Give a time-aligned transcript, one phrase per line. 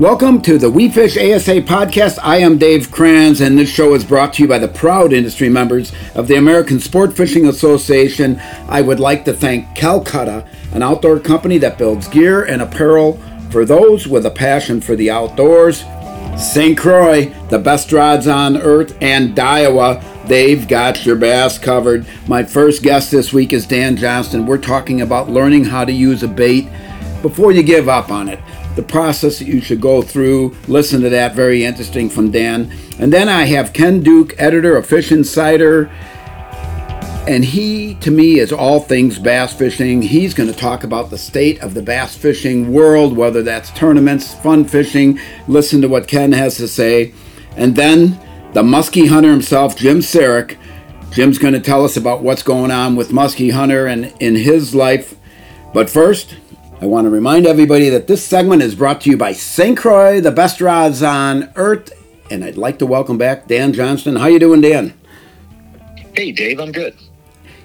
[0.00, 2.18] Welcome to the We Fish ASA podcast.
[2.22, 5.48] I am Dave Kranz, and this show is brought to you by the proud industry
[5.48, 8.38] members of the American Sport Fishing Association.
[8.68, 13.14] I would like to thank Calcutta, an outdoor company that builds gear and apparel
[13.50, 15.82] for those with a passion for the outdoors.
[16.36, 16.76] St.
[16.76, 22.06] Croix, the best rods on earth, and Daiwa, they've got your bass covered.
[22.28, 24.44] My first guest this week is Dan Johnston.
[24.44, 26.68] We're talking about learning how to use a bait
[27.22, 28.40] before you give up on it
[28.76, 30.54] the process that you should go through.
[30.68, 32.70] Listen to that, very interesting from Dan.
[32.98, 35.90] And then I have Ken Duke, editor of Fish Insider.
[37.26, 40.00] And he, to me, is all things bass fishing.
[40.02, 44.32] He's going to talk about the state of the bass fishing world, whether that's tournaments,
[44.34, 45.18] fun fishing.
[45.48, 47.12] Listen to what Ken has to say.
[47.56, 48.20] And then
[48.52, 50.56] the muskie hunter himself, Jim Saric.
[51.10, 54.74] Jim's going to tell us about what's going on with Muskie Hunter and in his
[54.74, 55.16] life.
[55.72, 56.36] But first,
[56.78, 59.78] I want to remind everybody that this segment is brought to you by St.
[59.78, 61.90] Croix, the best rods on earth.
[62.30, 64.16] And I'd like to welcome back Dan Johnston.
[64.16, 64.92] How you doing, Dan?
[66.14, 66.60] Hey, Dave.
[66.60, 66.94] I'm good.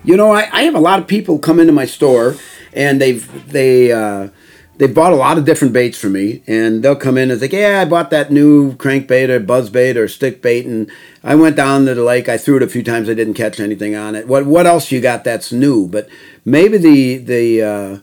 [0.05, 2.37] You know, I, I have a lot of people come into my store,
[2.71, 4.29] and they've they uh,
[4.77, 7.51] they've bought a lot of different baits for me, and they'll come in and think,
[7.51, 10.89] "Yeah, I bought that new crankbait or buzzbait or stick bait, and
[11.21, 12.29] I went down to the lake.
[12.29, 13.09] I threw it a few times.
[13.09, 14.27] I didn't catch anything on it.
[14.27, 15.87] What what else you got that's new?
[15.87, 16.07] But
[16.45, 17.97] maybe the the uh,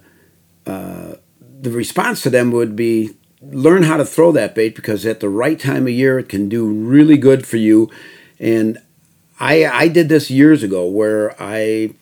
[0.68, 5.28] the response to them would be learn how to throw that bait because at the
[5.28, 7.90] right time of year it can do really good for you.
[8.38, 8.78] And
[9.40, 11.94] I I did this years ago where I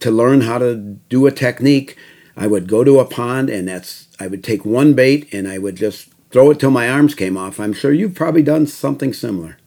[0.00, 1.96] to learn how to do a technique,
[2.36, 5.58] I would go to a pond and that's I would take one bait and I
[5.58, 7.60] would just throw it till my arms came off.
[7.60, 9.58] I'm sure you've probably done something similar.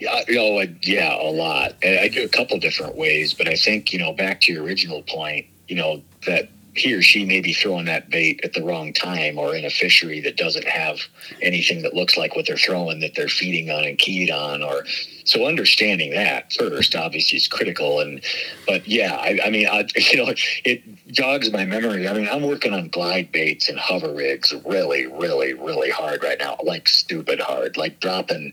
[0.00, 1.74] Yeah, you know, yeah, a lot.
[1.82, 5.02] I do a couple different ways, but I think you know, back to your original
[5.02, 8.92] point, you know, that he or she may be throwing that bait at the wrong
[8.92, 10.98] time or in a fishery that doesn't have
[11.42, 14.84] anything that looks like what they're throwing that they're feeding on and keyed on or
[15.24, 18.22] so understanding that first obviously is critical and
[18.66, 20.32] but yeah i, I mean I, you know
[20.64, 25.06] it jogs my memory i mean i'm working on glide baits and hover rigs really
[25.06, 28.52] really really hard right now like stupid hard like dropping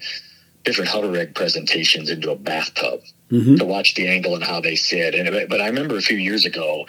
[0.63, 3.55] different hover rig presentations into a bathtub mm-hmm.
[3.55, 6.45] to watch the angle and how they sit and but i remember a few years
[6.45, 6.85] ago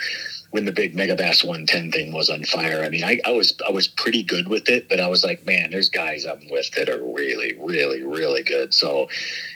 [0.51, 2.83] when the big Megabass 110 thing was on fire.
[2.83, 5.45] I mean, I, I was I was pretty good with it, but I was like,
[5.45, 8.73] man, there's guys I'm with that are really, really, really good.
[8.73, 9.09] So,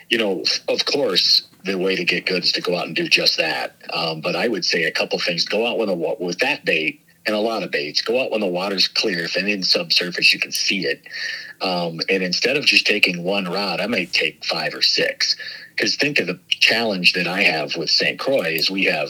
[0.09, 3.07] you know, of course, the way to get good is to go out and do
[3.07, 3.75] just that.
[3.93, 7.01] Um, but I would say a couple things: go out with a with that bait
[7.25, 8.01] and a lot of baits.
[8.01, 9.19] Go out when the water's clear.
[9.23, 11.03] If in subsurface, you can see it.
[11.61, 15.35] Um, and instead of just taking one rod, I might take five or six.
[15.75, 18.19] Because think of the challenge that I have with St.
[18.19, 19.09] Croix is we have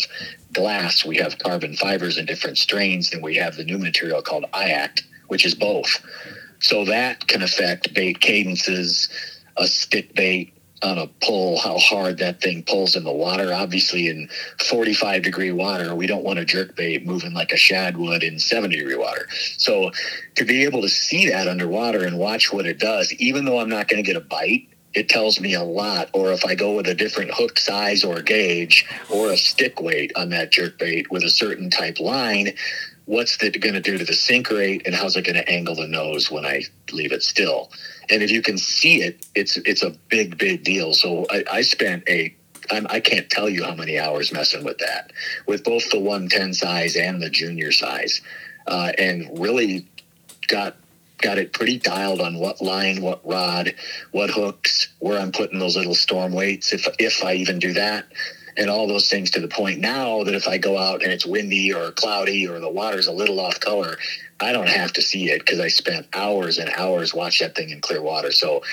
[0.54, 4.46] glass, we have carbon fibers in different strains, and we have the new material called
[4.54, 6.02] IACT, which is both.
[6.60, 9.10] So that can affect bait cadences,
[9.58, 10.54] a stick bait
[10.84, 13.54] on a pull, how hard that thing pulls in the water.
[13.54, 14.28] Obviously, in
[14.68, 18.40] 45 degree water, we don't want a jerk bait moving like a shad would in
[18.40, 19.28] 70 degree water.
[19.58, 19.92] So
[20.36, 23.70] to be able to see that underwater and watch what it does, even though I'm
[23.70, 26.10] not going to get a bite, it tells me a lot.
[26.14, 30.12] Or if I go with a different hook size or gauge or a stick weight
[30.16, 32.54] on that jerk bait with a certain type line,
[33.06, 35.76] what's that going to do to the sink rate and how's it going to angle
[35.76, 37.72] the nose when I leave it still?
[38.10, 40.94] And if you can see it, it's it's a big big deal.
[40.94, 42.36] So I, I spent a
[42.70, 45.12] I'm, I can not tell you how many hours messing with that,
[45.48, 48.22] with both the 110 size and the junior size,
[48.68, 49.88] uh, and really
[50.48, 50.78] got
[51.22, 53.74] got it pretty dialed on what line, what rod,
[54.12, 58.06] what hooks, where I'm putting those little storm weights, if if I even do that,
[58.58, 61.26] and all those things to the point now that if I go out and it's
[61.26, 63.98] windy or cloudy or the water's a little off color,
[64.40, 67.70] I don't have to see it because I spent hours and hours watch that thing
[67.70, 68.32] in clear water.
[68.32, 68.64] So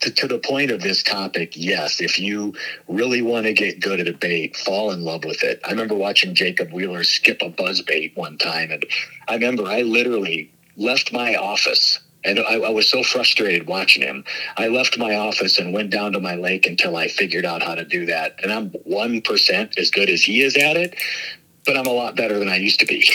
[0.00, 2.54] to, to the point of this topic, yes, if you
[2.88, 5.60] really want to get good at a bait, fall in love with it.
[5.64, 8.84] I remember watching Jacob Wheeler skip a buzz bait one time, and
[9.28, 14.24] I remember I literally left my office and I, I, was so frustrated watching him.
[14.56, 17.74] I left my office and went down to my lake until I figured out how
[17.74, 18.40] to do that.
[18.42, 20.96] And I'm 1% as good as he is at it,
[21.64, 23.00] but I'm a lot better than I used to be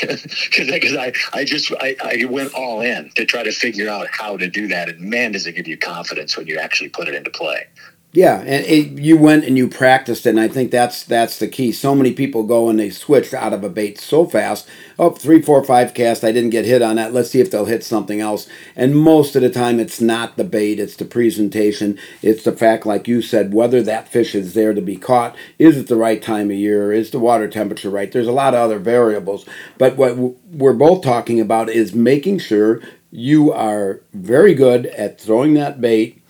[0.58, 4.38] because I, I just I, I went all in to try to figure out how
[4.38, 4.90] to do that.
[4.90, 7.68] And man, does it give you confidence when you actually put it into play.
[8.16, 11.72] Yeah, and it, you went and you practiced, and I think that's that's the key.
[11.72, 14.68] So many people go and they switch out of a bait so fast.
[15.00, 16.24] Oh, three, four, five cast.
[16.24, 17.12] I didn't get hit on that.
[17.12, 18.48] Let's see if they'll hit something else.
[18.76, 21.98] And most of the time, it's not the bait; it's the presentation.
[22.22, 25.36] It's the fact, like you said, whether that fish is there to be caught.
[25.58, 26.94] Is it the right time of year?
[26.94, 28.12] Is the water temperature right?
[28.12, 29.44] There's a lot of other variables,
[29.80, 30.16] but what
[30.52, 32.80] we're both talking about is making sure
[33.10, 36.23] you are very good at throwing that bait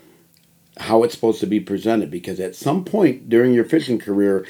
[0.78, 4.46] how it's supposed to be presented because at some point during your fishing career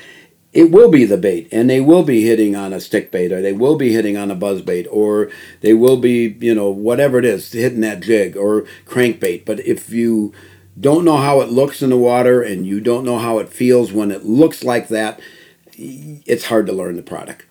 [0.53, 3.41] it will be the bait and they will be hitting on a stick bait or
[3.41, 5.29] they will be hitting on a buzz bait or
[5.61, 9.89] they will be you know whatever it is hitting that jig or crankbait but if
[9.89, 10.31] you
[10.79, 13.91] don't know how it looks in the water and you don't know how it feels
[13.91, 15.19] when it looks like that
[15.77, 17.45] it's hard to learn the product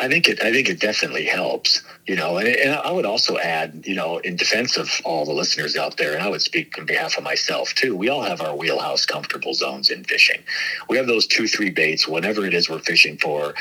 [0.00, 0.42] I think it.
[0.42, 1.82] I think it definitely helps.
[2.06, 5.32] You know, and, and, I would also add, you know, in defense of all the
[5.32, 7.94] listeners out there, and I would speak on behalf of myself too.
[7.94, 10.42] We all have our wheelhouse comfortable zones in fishing.
[10.88, 13.54] We have those two, three baits, whatever it is we're fishing for.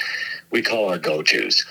[0.49, 1.65] We call our go tos,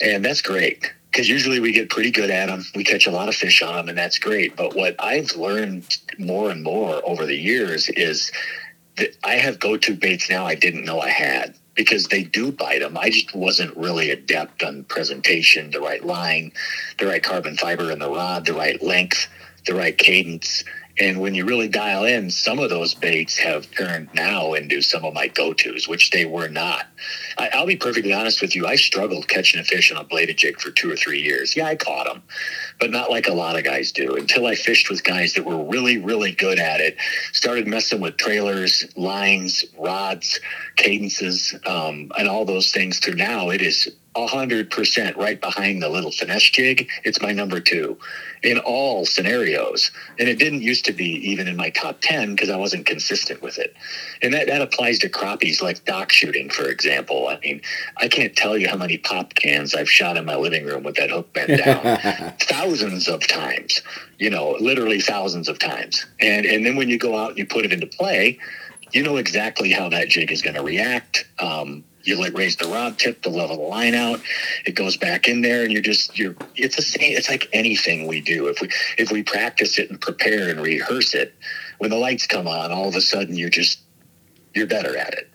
[0.00, 2.64] and that's great because usually we get pretty good at them.
[2.74, 4.54] We catch a lot of fish on them, and that's great.
[4.54, 8.30] But what I've learned more and more over the years is
[8.98, 11.54] that I have go to baits now I didn't know I had
[11.84, 12.98] because they do bite them.
[12.98, 16.52] I just wasn't really adept on presentation, the right line,
[16.98, 19.28] the right carbon fiber in the rod, the right length,
[19.66, 20.62] the right cadence.
[20.98, 25.04] And when you really dial in, some of those baits have turned now into some
[25.04, 26.86] of my go tos, which they were not.
[27.38, 28.66] I, will be perfectly honest with you.
[28.66, 31.56] I struggled catching a fish on a bladed jig for two or three years.
[31.56, 32.22] Yeah, I caught them,
[32.78, 35.64] but not like a lot of guys do until I fished with guys that were
[35.64, 36.96] really, really good at it.
[37.32, 40.40] Started messing with trailers, lines, rods,
[40.76, 43.50] cadences, um, and all those things through now.
[43.50, 46.88] It is a hundred percent right behind the little finesse jig.
[47.04, 47.96] It's my number two
[48.42, 49.90] in all scenarios.
[50.18, 53.42] And it didn't used to be even in my top 10 because I wasn't consistent
[53.42, 53.74] with it.
[54.22, 57.28] And that, that applies to crappies like dock shooting, for example.
[57.28, 57.60] I mean,
[57.98, 60.96] I can't tell you how many pop cans I've shot in my living room with
[60.96, 62.34] that hook bent down.
[62.40, 63.82] thousands of times,
[64.18, 66.06] you know, literally thousands of times.
[66.20, 68.38] And, and then when you go out and you put it into play,
[68.92, 71.26] you know exactly how that jig is going to react.
[71.38, 74.20] Um, you like raise the rod tip to level the line out
[74.66, 78.06] it goes back in there and you're just you're it's the same it's like anything
[78.06, 78.68] we do if we
[78.98, 81.34] if we practice it and prepare and rehearse it
[81.78, 83.80] when the lights come on all of a sudden you're just
[84.54, 85.30] you're better at it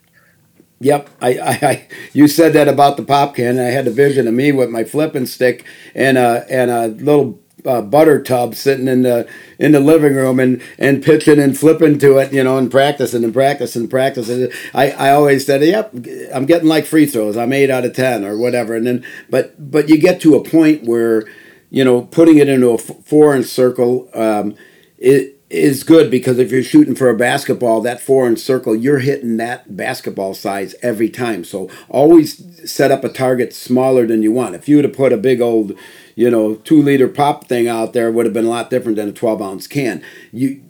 [0.78, 3.58] Yep, I, I, I, you said that about the pop can.
[3.58, 5.64] I had a vision of me with my flipping stick
[5.94, 10.38] and a and a little uh, butter tub sitting in the in the living room
[10.38, 14.48] and and pitching and flipping to it, you know, and practicing and practicing and practicing.
[14.74, 15.94] I, I always said, "Yep,
[16.32, 17.36] I'm getting like free throws.
[17.36, 20.44] I'm eight out of ten or whatever." And then, but but you get to a
[20.44, 21.24] point where,
[21.70, 24.54] you know, putting it into a inch circle, um,
[24.98, 28.98] it is good because if you're shooting for a basketball, that four inch circle, you're
[28.98, 31.44] hitting that basketball size every time.
[31.44, 34.56] So always set up a target smaller than you want.
[34.56, 35.72] If you would have put a big old
[36.16, 39.08] you know, two liter pop thing out there would have been a lot different than
[39.08, 40.02] a 12 ounce can.
[40.32, 40.62] You,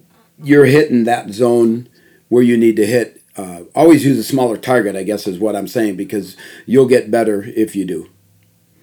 [0.43, 1.89] you're hitting that zone
[2.29, 3.23] where you need to hit.
[3.37, 7.11] Uh, always use a smaller target, I guess, is what I'm saying, because you'll get
[7.11, 8.11] better if you do.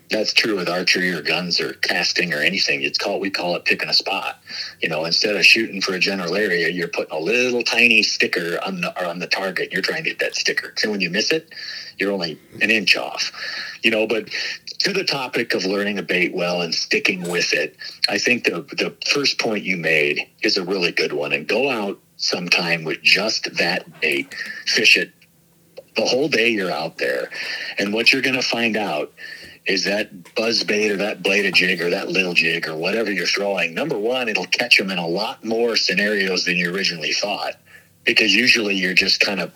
[0.09, 2.83] That's true with archery or guns or casting or anything.
[2.83, 4.39] It's called we call it picking a spot.
[4.79, 8.59] You know, instead of shooting for a general area, you're putting a little tiny sticker
[8.63, 9.73] on the on the target.
[9.73, 10.73] You're trying to hit that sticker.
[10.77, 11.51] So when you miss it,
[11.97, 13.31] you're only an inch off.
[13.83, 14.29] You know, but
[14.79, 17.75] to the topic of learning a bait well and sticking with it,
[18.09, 21.33] I think the the first point you made is a really good one.
[21.33, 24.33] And go out sometime with just that bait,
[24.65, 25.11] fish it
[25.95, 27.29] the whole day you're out there,
[27.77, 29.13] and what you're going to find out
[29.65, 33.25] is that buzz bait or that bladed jig or that little jig or whatever you're
[33.25, 33.73] throwing.
[33.73, 37.53] Number one, it'll catch them in a lot more scenarios than you originally thought,
[38.03, 39.51] because usually you're just kind of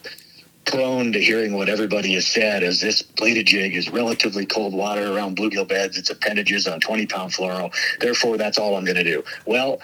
[0.67, 5.13] prone to hearing what everybody has said as this bladed jig is relatively cold water
[5.13, 5.97] around bluegill beds.
[5.97, 7.74] It's appendages on 20 pound fluoro.
[8.00, 9.24] Therefore, that's all I'm going to do.
[9.45, 9.81] Well,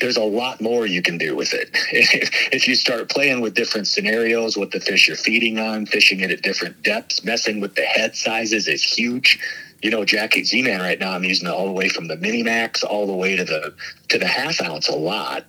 [0.00, 1.70] there's a lot more you can do with it.
[2.52, 6.30] if you start playing with different scenarios, what the fish you're feeding on, fishing it
[6.30, 9.38] at different depths, messing with the head sizes is huge.
[9.82, 12.42] You know, Jackie Z-Man right now, I'm using it all the way from the mini
[12.42, 13.74] max all the way to the
[14.08, 15.44] to the half ounce a lot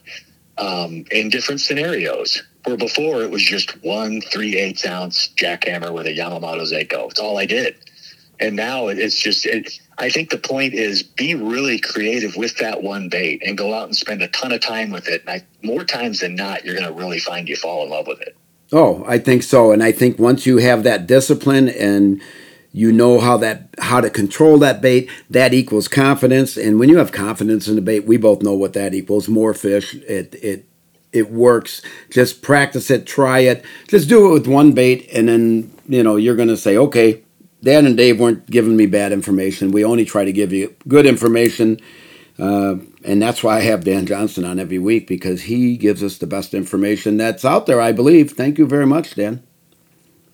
[0.57, 2.41] um, in different scenarios.
[2.65, 7.09] Where before it was just one three eighths ounce jackhammer with a Yamamoto Zako.
[7.11, 7.75] It's all I did.
[8.39, 12.83] And now it's just, it, I think the point is be really creative with that
[12.83, 15.21] one bait and go out and spend a ton of time with it.
[15.21, 18.07] And I, more times than not, you're going to really find you fall in love
[18.07, 18.35] with it.
[18.71, 19.71] Oh, I think so.
[19.71, 22.21] And I think once you have that discipline and
[22.73, 26.97] you know how that how to control that bait that equals confidence and when you
[26.97, 30.65] have confidence in the bait we both know what that equals more fish it it
[31.13, 31.81] it works.
[32.09, 33.63] Just practice it try it.
[33.87, 37.21] Just do it with one bait and then you know you're going to say okay
[37.61, 39.71] dan and dave weren't giving me bad information.
[39.71, 41.79] We only try to give you good information
[42.39, 46.17] uh, and that's why i have dan johnston on every week because he gives us
[46.17, 48.31] the best information that's out there i believe.
[48.31, 49.43] Thank you very much dan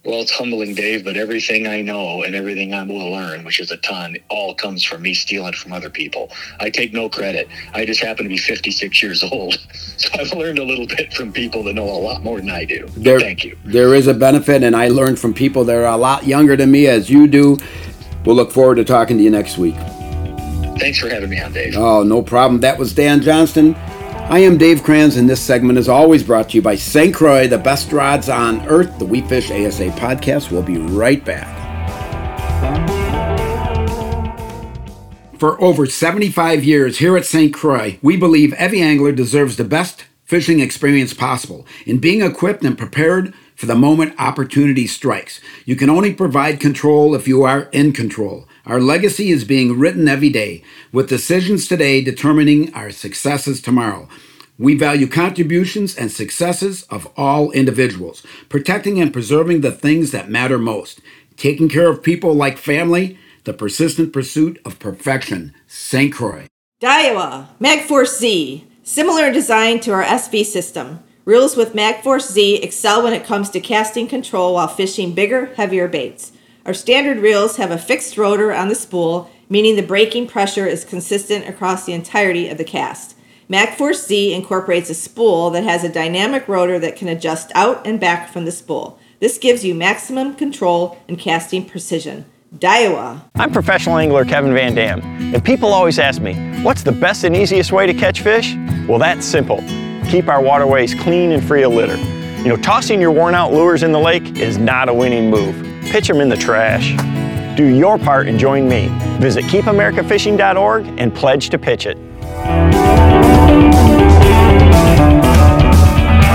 [0.05, 3.69] Well, it's humbling, Dave, but everything I know and everything I will learn, which is
[3.69, 6.31] a ton, all comes from me stealing from other people.
[6.61, 7.49] I take no credit.
[7.73, 9.57] I just happen to be 56 years old.
[9.99, 12.63] So I've learned a little bit from people that know a lot more than I
[12.63, 12.87] do.
[12.95, 13.57] There, Thank you.
[13.65, 16.71] There is a benefit, and I learned from people that are a lot younger than
[16.71, 17.57] me, as you do.
[18.23, 19.75] We'll look forward to talking to you next week.
[20.79, 21.75] Thanks for having me on, Dave.
[21.75, 22.61] Oh, no problem.
[22.61, 23.75] That was Dan Johnston.
[24.29, 27.15] I am Dave Kranz, and this segment is always brought to you by St.
[27.15, 28.99] Croix, the best rods on earth.
[28.99, 30.51] The We Fish ASA podcast.
[30.51, 31.47] We'll be right back.
[35.39, 37.51] For over 75 years here at St.
[37.51, 42.77] Croix, we believe every angler deserves the best fishing experience possible in being equipped and
[42.77, 45.41] prepared for the moment opportunity strikes.
[45.65, 48.47] You can only provide control if you are in control.
[48.69, 50.61] Our legacy is being written every day,
[50.91, 54.07] with decisions today determining our successes tomorrow.
[54.59, 60.59] We value contributions and successes of all individuals, protecting and preserving the things that matter
[60.59, 61.01] most,
[61.35, 65.55] taking care of people like family, the persistent pursuit of perfection.
[65.65, 66.13] St.
[66.13, 66.45] Croix.
[66.79, 70.99] Daiwa MagForce Z, similar in design to our SV system.
[71.25, 75.87] Reels with MagForce Z excel when it comes to casting control while fishing bigger, heavier
[75.87, 76.33] baits.
[76.69, 80.85] Our standard reels have a fixed rotor on the spool, meaning the braking pressure is
[80.85, 83.15] consistent across the entirety of the cast.
[83.49, 87.99] MagForce Z incorporates a spool that has a dynamic rotor that can adjust out and
[87.99, 88.99] back from the spool.
[89.19, 92.25] This gives you maximum control and casting precision.
[92.55, 93.23] Daiwa.
[93.33, 95.01] I'm professional angler Kevin Van Dam,
[95.33, 98.53] and people always ask me, what's the best and easiest way to catch fish?
[98.87, 99.57] Well, that's simple.
[100.11, 101.97] Keep our waterways clean and free of litter.
[102.43, 105.68] You know, tossing your worn out lures in the lake is not a winning move
[105.91, 106.95] pitch them in the trash.
[107.57, 108.87] Do your part and join me.
[109.19, 111.97] Visit keepamericafishing.org and pledge to pitch it.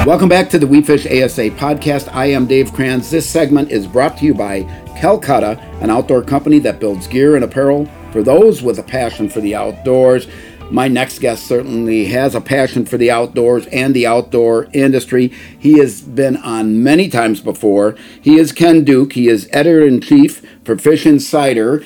[0.07, 2.13] Welcome back to the We Fish ASA podcast.
[2.13, 3.11] I am Dave Kranz.
[3.11, 4.65] This segment is brought to you by
[4.99, 9.41] Calcutta, an outdoor company that builds gear and apparel for those with a passion for
[9.41, 10.29] the outdoors.
[10.75, 15.29] My next guest certainly has a passion for the outdoors and the outdoor industry.
[15.57, 17.95] He has been on many times before.
[18.21, 19.13] He is Ken Duke.
[19.13, 21.85] He is editor in chief for Fish Insider.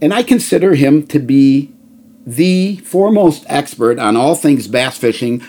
[0.00, 1.74] And I consider him to be
[2.26, 5.44] the foremost expert on all things bass fishing.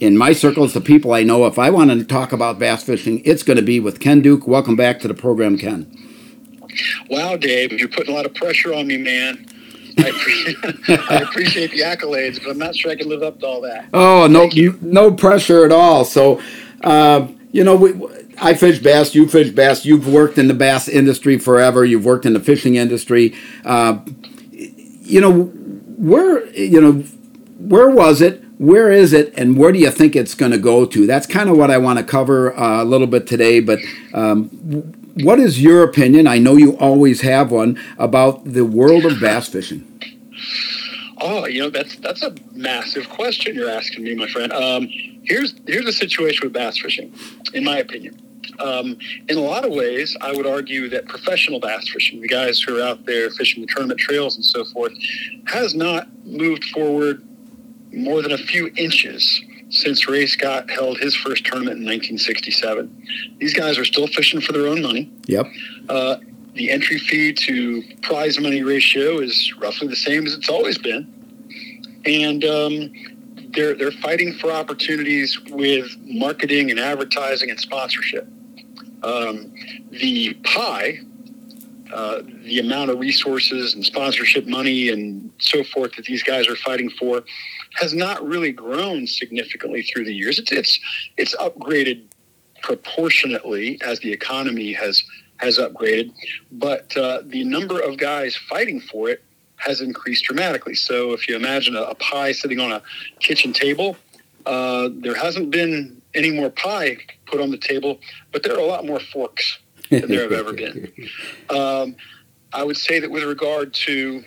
[0.00, 3.22] In my circles, the people I know, if I want to talk about bass fishing,
[3.24, 4.48] it's going to be with Ken Duke.
[4.48, 5.86] Welcome back to the program, Ken.
[7.08, 9.46] Wow, Dave, you're putting a lot of pressure on me, man.
[10.04, 10.56] I appreciate,
[11.10, 13.88] I appreciate the accolades, but I'm not sure I can live up to all that.
[13.92, 14.48] Oh, no,
[14.80, 16.04] no pressure at all.
[16.04, 16.40] So,
[16.82, 17.94] uh, you know, we,
[18.40, 19.14] I fish bass.
[19.14, 19.84] You fish bass.
[19.84, 21.84] You've worked in the bass industry forever.
[21.84, 23.34] You've worked in the fishing industry.
[23.64, 24.00] Uh,
[24.52, 25.44] you know,
[25.98, 26.92] where you know,
[27.58, 28.42] where was it?
[28.58, 31.06] Where is it, and where do you think it's going to go to?
[31.06, 33.60] That's kind of what I want to cover uh, a little bit today.
[33.60, 33.78] But
[34.12, 34.48] um,
[35.14, 36.26] what is your opinion?
[36.26, 39.89] I know you always have one about the world of bass fishing.
[41.20, 44.52] Oh, you know that's that's a massive question you're asking me, my friend.
[44.52, 44.88] Um,
[45.22, 47.12] here's here's the situation with bass fishing,
[47.52, 48.20] in my opinion.
[48.58, 48.96] Um,
[49.28, 52.78] in a lot of ways, I would argue that professional bass fishing, the guys who
[52.78, 54.92] are out there fishing the tournament trails and so forth,
[55.46, 57.22] has not moved forward
[57.92, 63.06] more than a few inches since Ray Scott held his first tournament in 1967.
[63.38, 65.10] These guys are still fishing for their own money.
[65.26, 65.46] Yep.
[65.88, 66.16] Uh,
[66.54, 71.12] the entry fee to prize money ratio is roughly the same as it's always been,
[72.04, 72.92] and um,
[73.52, 78.26] they're they're fighting for opportunities with marketing and advertising and sponsorship.
[79.02, 79.52] Um,
[79.90, 80.98] the pie,
[81.92, 86.56] uh, the amount of resources and sponsorship money and so forth that these guys are
[86.56, 87.22] fighting for
[87.74, 90.38] has not really grown significantly through the years.
[90.38, 90.80] It's it's
[91.16, 92.04] it's upgraded
[92.62, 95.02] proportionately as the economy has
[95.40, 96.12] has upgraded,
[96.52, 99.22] but uh, the number of guys fighting for it
[99.56, 100.74] has increased dramatically.
[100.74, 102.82] So if you imagine a, a pie sitting on a
[103.20, 103.96] kitchen table,
[104.46, 108.00] uh, there hasn't been any more pie put on the table,
[108.32, 109.58] but there are a lot more forks
[109.90, 110.92] than there have ever been.
[111.50, 111.96] Um,
[112.52, 114.24] I would say that with regard to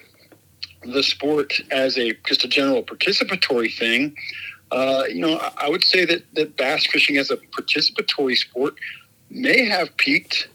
[0.84, 4.15] the sport as a just a general participatory thing,
[4.72, 8.75] uh, you know, I, I would say that that bass fishing as a participatory sport
[9.29, 10.48] may have peaked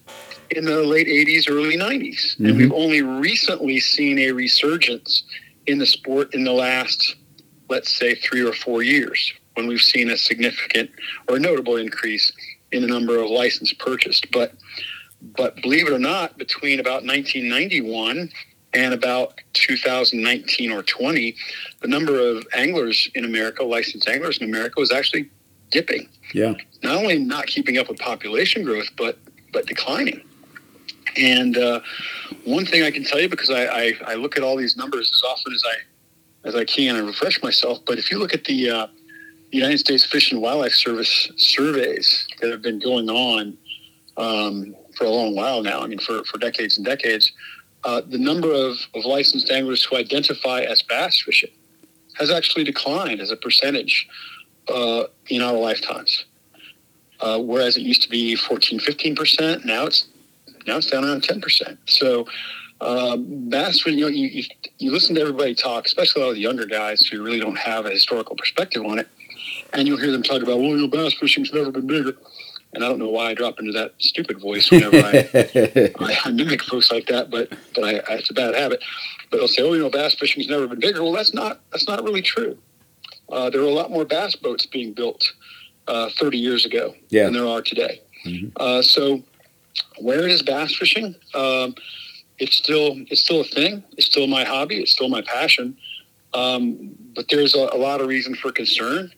[0.50, 2.36] in the late 80s, early 90s.
[2.36, 2.46] Mm-hmm.
[2.46, 5.22] And we've only recently seen a resurgence
[5.66, 7.16] in the sport in the last,
[7.68, 10.90] let's say, three or four years, when we've seen a significant
[11.28, 12.32] or notable increase
[12.72, 14.30] in the number of licenses purchased.
[14.32, 14.54] But
[15.20, 18.30] but believe it or not, between about 1991
[18.72, 21.34] and about 2019 or 20,
[21.80, 25.28] the number of anglers in America, licensed anglers in America, was actually
[25.70, 26.08] dipping.
[26.32, 26.54] Yeah.
[26.82, 29.18] Not only not keeping up with population growth, but
[29.52, 30.22] but declining.
[31.16, 31.80] And uh,
[32.44, 35.10] one thing I can tell you, because I, I, I, look at all these numbers
[35.14, 38.44] as often as I as I can and refresh myself, but if you look at
[38.44, 38.86] the uh,
[39.50, 43.58] United States Fish and Wildlife Service surveys that have been going on
[44.16, 47.32] um, for a long while now, I mean, for, for decades and decades,
[47.84, 51.50] uh, the number of, of licensed anglers who identify as bass fishing
[52.14, 54.08] has actually declined as a percentage
[54.68, 56.24] uh, in our lifetimes.
[57.20, 60.06] Uh, whereas it used to be 14, 15%, now it's
[60.68, 61.78] now it's down around 10%.
[61.86, 62.26] So
[62.80, 64.44] um, bass, you know, you, you,
[64.78, 67.58] you listen to everybody talk, especially a lot of the younger guys who really don't
[67.58, 69.08] have a historical perspective on it,
[69.72, 72.16] and you'll hear them talk about, well, you know, bass fishing's never been bigger.
[72.74, 75.28] And I don't know why I drop into that stupid voice whenever I,
[76.00, 78.84] I, I, mimic folks like that, but but I, I, it's a bad habit.
[79.30, 81.88] But they'll say, "Oh, you know, bass fishing's never been bigger." Well, that's not that's
[81.88, 82.58] not really true.
[83.30, 85.32] Uh, there are a lot more bass boats being built
[85.86, 87.24] uh, 30 years ago yeah.
[87.24, 88.02] than there are today.
[88.26, 88.48] Mm-hmm.
[88.56, 89.22] Uh, so
[89.98, 91.14] where is bass fishing?
[91.34, 91.74] Um,
[92.38, 93.84] it's still it's still a thing.
[93.96, 94.80] It's still my hobby.
[94.80, 95.76] It's still my passion.
[96.34, 99.10] Um, but there's a, a, lot of reason for concern.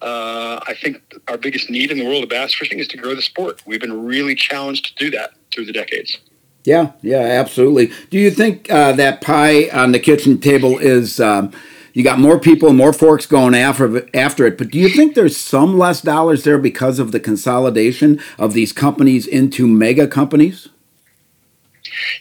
[0.00, 3.14] Uh, I think our biggest need in the world of bass fishing is to grow
[3.14, 3.62] the sport.
[3.66, 6.18] We've been really challenged to do that through the decades.
[6.64, 7.92] Yeah, yeah, absolutely.
[8.10, 11.20] Do you think uh, that pie on the kitchen table is?
[11.20, 11.52] Um,
[11.92, 14.58] you got more people, more forks going after after it.
[14.58, 18.72] But do you think there's some less dollars there because of the consolidation of these
[18.72, 20.68] companies into mega companies?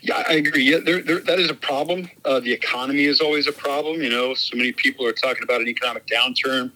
[0.01, 0.63] Yeah, I agree.
[0.63, 2.09] Yeah, there, there, that is a problem.
[2.25, 4.01] Uh, the economy is always a problem.
[4.01, 6.71] You know, so many people are talking about an economic downturn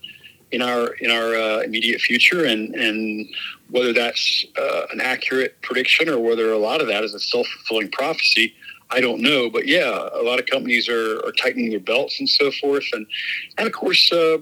[0.51, 3.27] in our in our uh, immediate future, and and
[3.69, 7.48] whether that's uh, an accurate prediction or whether a lot of that is a self
[7.48, 8.53] fulfilling prophecy.
[8.91, 12.27] I don't know, but yeah, a lot of companies are, are tightening their belts and
[12.27, 13.05] so forth, and
[13.57, 14.38] and of course, uh,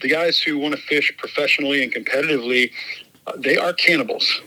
[0.00, 2.70] the guys who want to fish professionally and competitively,
[3.26, 4.40] uh, they are cannibals,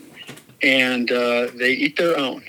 [0.63, 2.43] and uh, they eat their own.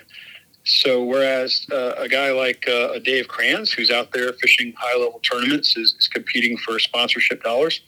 [0.65, 5.21] So whereas uh, a guy like uh, Dave Kranz, who's out there fishing high level
[5.21, 7.81] tournaments, is, is competing for sponsorship dollars,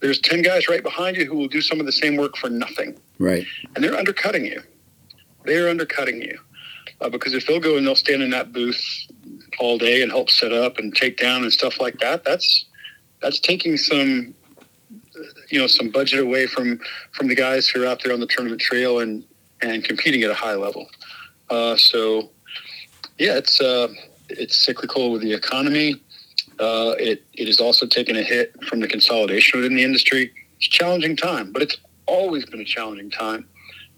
[0.00, 2.48] there's 10 guys right behind you who will do some of the same work for
[2.48, 2.98] nothing.
[3.18, 3.46] Right.
[3.74, 4.62] And they're undercutting you.
[5.44, 6.38] They're undercutting you
[7.00, 8.82] uh, because if they'll go and they'll stand in that booth
[9.58, 12.66] all day and help set up and take down and stuff like that, that's
[13.20, 14.34] that's taking some
[15.50, 16.80] you know some budget away from
[17.12, 19.24] from the guys who are out there on the tournament trail and
[19.62, 20.88] and competing at a high level.
[21.50, 22.30] Uh, so
[23.18, 23.88] yeah, it's uh,
[24.28, 25.94] it's cyclical with the economy.
[26.58, 30.32] Uh, it it has also taken a hit from the consolidation within the industry.
[30.58, 31.76] It's a challenging time, but it's
[32.06, 33.46] always been a challenging time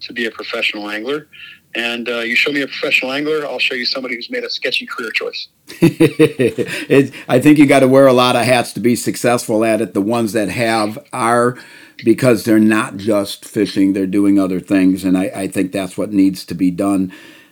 [0.01, 1.27] to be a professional angler.
[1.75, 4.49] And uh, you show me a professional angler, I'll show you somebody who's made a
[4.49, 5.47] sketchy career choice.
[5.81, 9.81] it, I think you got to wear a lot of hats to be successful at
[9.81, 9.93] it.
[9.93, 11.57] The ones that have are
[12.03, 16.11] because they're not just fishing; they're doing other things, and I, I think that's what
[16.11, 17.11] needs to be done.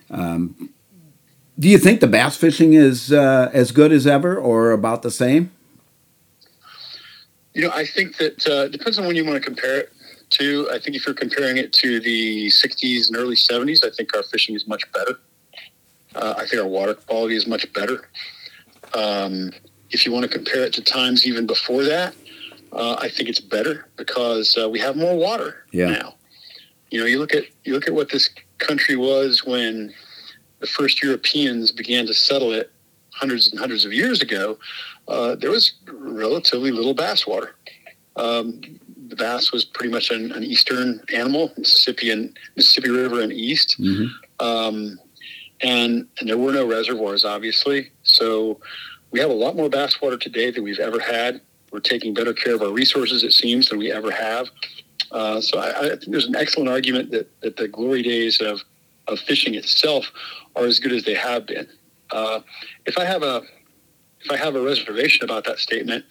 [0.10, 0.74] Um,
[1.60, 5.12] do you think the bass fishing is uh, as good as ever, or about the
[5.12, 5.52] same?
[7.54, 9.92] You know, I think that uh, depends on when you want to compare it
[10.38, 10.70] to.
[10.72, 14.24] I think if you're comparing it to the 60s and early 70s, I think our
[14.24, 15.20] fishing is much better.
[16.16, 18.10] Uh, I think our water quality is much better.
[18.94, 19.52] Um,
[19.92, 22.16] if you want to compare it to times even before that,
[22.72, 25.92] uh, I think it's better because uh, we have more water yeah.
[25.92, 26.16] now.
[26.92, 29.94] You know, you look at you look at what this country was when
[30.60, 32.72] the first Europeans began to settle it
[33.12, 34.58] hundreds and hundreds of years ago.
[35.08, 37.56] Uh, there was relatively little bass water.
[38.16, 38.62] Um,
[39.08, 43.76] the bass was pretty much an, an, eastern animal, Mississippi and Mississippi River and east.
[43.80, 44.46] Mm-hmm.
[44.46, 45.00] Um,
[45.62, 47.92] and, and there were no reservoirs, obviously.
[48.04, 48.60] So
[49.12, 51.42] we have a lot more bass water today than we've ever had.
[51.72, 54.50] We're taking better care of our resources, it seems, than we ever have.
[55.12, 58.62] Uh, so I, I, think there's an excellent argument that, that the glory days of,
[59.08, 60.12] of fishing itself
[60.56, 61.68] are as good as they have been.
[62.12, 62.42] Uh,
[62.86, 63.42] if I have a
[64.22, 66.04] if I have a reservation about that statement,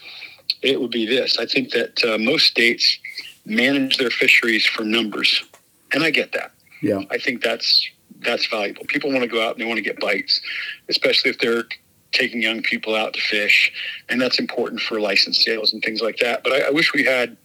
[0.62, 1.38] it would be this.
[1.38, 2.98] I think that uh, most states
[3.44, 5.44] manage their fisheries for numbers,
[5.92, 6.52] and I get that.
[6.82, 7.88] Yeah, I think that's
[8.20, 8.84] that's valuable.
[8.86, 10.40] People want to go out and they want to get bites,
[10.88, 11.64] especially if they're
[12.12, 13.72] taking young people out to fish,
[14.08, 16.42] and that's important for license sales and things like that.
[16.42, 17.36] But I, I wish we had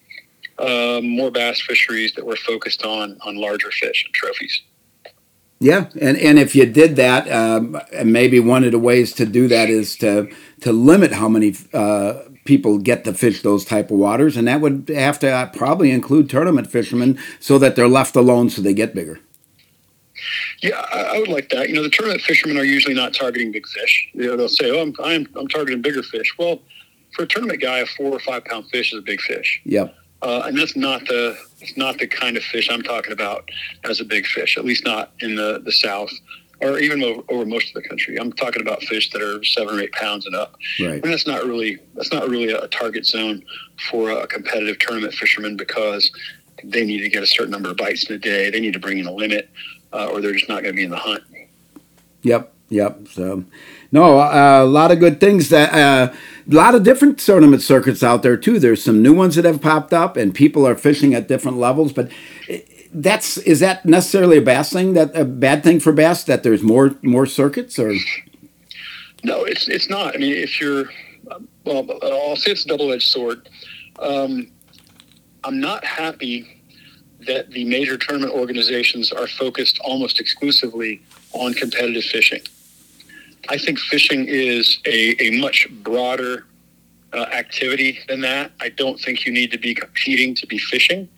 [0.58, 4.62] uh, more bass fisheries that were focused on on larger fish and trophies.
[5.62, 9.26] Yeah, and, and if you did that, um, and maybe one of the ways to
[9.26, 10.30] do that is to
[10.62, 12.14] to limit how many uh,
[12.50, 15.92] people get to fish those type of waters, and that would have to uh, probably
[15.92, 19.20] include tournament fishermen so that they're left alone so they get bigger.
[20.64, 21.70] Yeah, I, would like that.
[21.70, 24.10] You know, the tournament fishermen are usually not targeting big fish.
[24.14, 26.60] You know, they'll say, "Oh, I'm, I'm I'm targeting bigger fish." Well,
[27.16, 29.62] for a tournament guy, a four or five pound fish is a big fish.
[29.66, 29.96] Yep.
[30.24, 33.48] uh, and that's not the it's not the kind of fish I'm talking about
[33.84, 34.58] as a big fish.
[34.58, 36.12] At least not in the the South
[36.62, 38.18] or even over, over most of the country.
[38.18, 40.56] I'm talking about fish that are seven or eight pounds and up.
[40.80, 41.04] Right.
[41.04, 43.44] And that's not really that's not really a target zone
[43.90, 46.12] for a competitive tournament fisherman because
[46.64, 48.50] they need to get a certain number of bites in a day.
[48.50, 49.50] They need to bring in a limit,
[49.94, 51.24] uh, or they're just not going to be in the hunt.
[52.24, 53.08] Yep, yep.
[53.08, 53.46] So,
[53.92, 55.50] no, uh, a lot of good things.
[55.50, 56.14] That uh,
[56.50, 58.60] a lot of different tournament circuits out there too.
[58.60, 61.94] There's some new ones that have popped up, and people are fishing at different levels.
[61.94, 62.12] But
[62.92, 64.94] that's is that necessarily a bass thing?
[64.94, 67.94] That a bad thing for bass that there's more more circuits or?
[69.24, 70.16] No, it's it's not.
[70.16, 70.90] I mean, if you're
[71.66, 73.50] well, I'll say it's a double edged sword.
[74.00, 74.52] Um,
[75.44, 76.62] I'm not happy
[77.28, 81.02] that the major tournament organizations are focused almost exclusively
[81.34, 82.42] on competitive fishing.
[83.50, 86.46] I think fishing is a, a much broader
[87.14, 88.52] uh, activity than that.
[88.60, 91.10] I don't think you need to be competing to be fishing,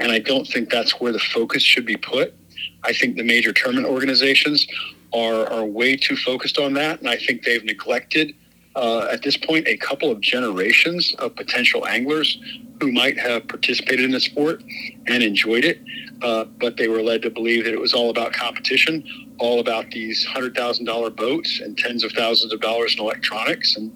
[0.00, 2.34] and I don't think that's where the focus should be put.
[2.82, 4.66] I think the major tournament organizations
[5.12, 8.34] are, are way too focused on that, and I think they've neglected
[8.76, 12.38] uh, at this point a couple of generations of potential anglers
[12.80, 14.62] who might have participated in the sport
[15.06, 15.80] and enjoyed it,
[16.22, 19.04] uh, but they were led to believe that it was all about competition,
[19.38, 23.76] all about these hundred thousand dollar boats and tens of thousands of dollars in electronics
[23.76, 23.92] and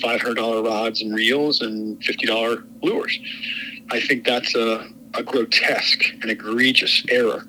[0.00, 3.18] five hundred dollar rods and reels and fifty dollar lures.
[3.90, 7.44] I think that's a, a grotesque and egregious error.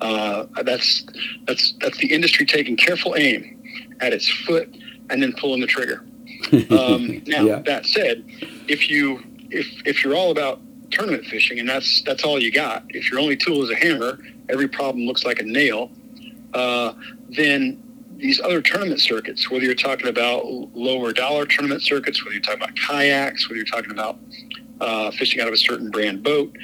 [0.00, 1.04] Uh, that's
[1.46, 4.68] that's that's the industry taking careful aim at its foot
[5.10, 6.04] and then pulling the trigger.
[6.70, 7.58] Um, now Yeah.
[7.66, 8.24] that said,
[8.68, 12.84] if you if if you're all about tournament fishing and that's that's all you got,
[12.90, 14.18] if your only tool is a hammer,
[14.48, 15.90] every problem looks like a nail,
[16.54, 16.92] uh,
[17.30, 17.82] then
[18.16, 20.44] these other tournament circuits, whether you're talking about
[20.74, 24.18] lower dollar tournament circuits, whether you're talking about kayaks, whether you're talking about
[24.80, 26.54] uh, fishing out of a certain brand boat,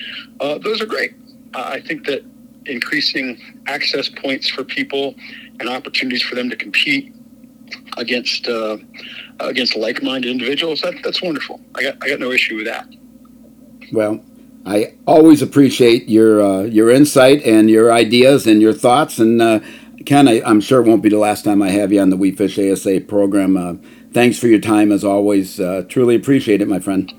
[0.41, 1.15] uh, those are great.
[1.55, 2.25] Uh, I think that
[2.67, 5.15] increasing access points for people
[5.61, 7.15] and opportunities for them to compete
[7.97, 8.77] against uh,
[9.41, 11.61] against like-minded individuals that, that's wonderful.
[11.75, 12.87] I got I got no issue with that.
[13.93, 14.25] Well,
[14.67, 19.19] I always appreciate your uh, your insight and your ideas and your thoughts.
[19.19, 19.61] And uh,
[20.07, 22.17] Ken, I, I'm sure it won't be the last time I have you on the
[22.17, 23.57] We Fish ASA program.
[23.57, 23.75] Uh,
[24.13, 25.61] thanks for your time as always.
[25.61, 27.13] Uh, truly appreciate it, my friend.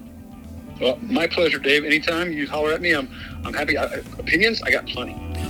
[0.80, 1.86] Well, my pleasure, Dave.
[1.86, 3.10] Anytime you holler at me, I'm
[3.46, 3.78] I'm happy.
[3.78, 5.16] Uh, opinions, I got plenty.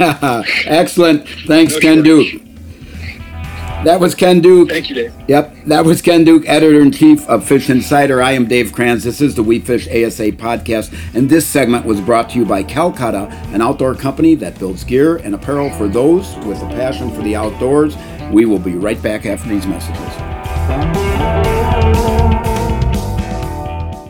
[0.68, 1.28] Excellent.
[1.48, 2.32] Thanks, No Ken shortage.
[2.34, 2.42] Duke.
[3.84, 4.70] That was Ken Duke.
[4.70, 5.14] Thank you, Dave.
[5.28, 8.20] Yep, that was Ken Duke, editor in chief of Fish Insider.
[8.22, 9.04] I am Dave Kranz.
[9.04, 12.64] This is the We Fish ASA podcast, and this segment was brought to you by
[12.64, 17.22] Calcutta, an outdoor company that builds gear and apparel for those with a passion for
[17.22, 17.96] the outdoors.
[18.32, 21.55] We will be right back after these messages.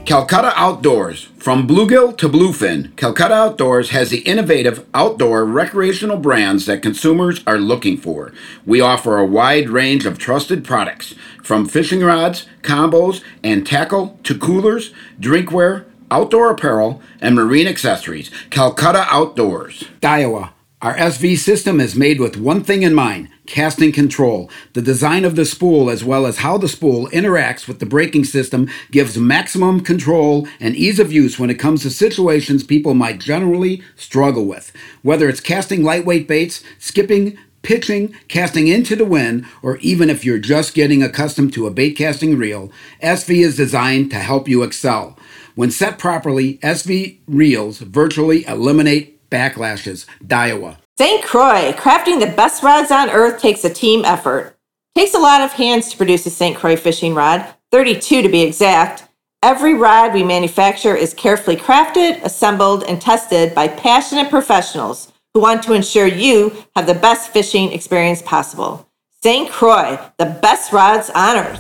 [0.05, 1.29] Calcutta Outdoors.
[1.39, 7.57] From bluegill to bluefin, Calcutta Outdoors has the innovative outdoor recreational brands that consumers are
[7.57, 8.31] looking for.
[8.67, 14.37] We offer a wide range of trusted products, from fishing rods, combos, and tackle to
[14.37, 18.29] coolers, drinkware, outdoor apparel, and marine accessories.
[18.51, 19.85] Calcutta Outdoors.
[20.01, 20.51] Daiwa.
[20.85, 24.51] Our SV system is made with one thing in mind casting control.
[24.73, 28.23] The design of the spool, as well as how the spool interacts with the braking
[28.23, 33.19] system, gives maximum control and ease of use when it comes to situations people might
[33.19, 34.71] generally struggle with.
[35.01, 40.37] Whether it's casting lightweight baits, skipping, pitching, casting into the wind, or even if you're
[40.37, 42.71] just getting accustomed to a bait casting reel,
[43.01, 45.17] SV is designed to help you excel.
[45.55, 50.05] When set properly, SV reels virtually eliminate backlashes.
[50.23, 50.77] Daiwa.
[50.97, 51.23] St.
[51.23, 54.57] Croix, crafting the best rods on earth takes a team effort.
[54.95, 56.55] Takes a lot of hands to produce a St.
[56.55, 59.07] Croix fishing rod, 32 to be exact.
[59.43, 65.61] Every rod we manufacture is carefully crafted, assembled, and tested by passionate professionals who want
[65.63, 68.89] to ensure you have the best fishing experience possible.
[69.21, 69.51] St.
[69.51, 71.59] Croix, the best rods on earth.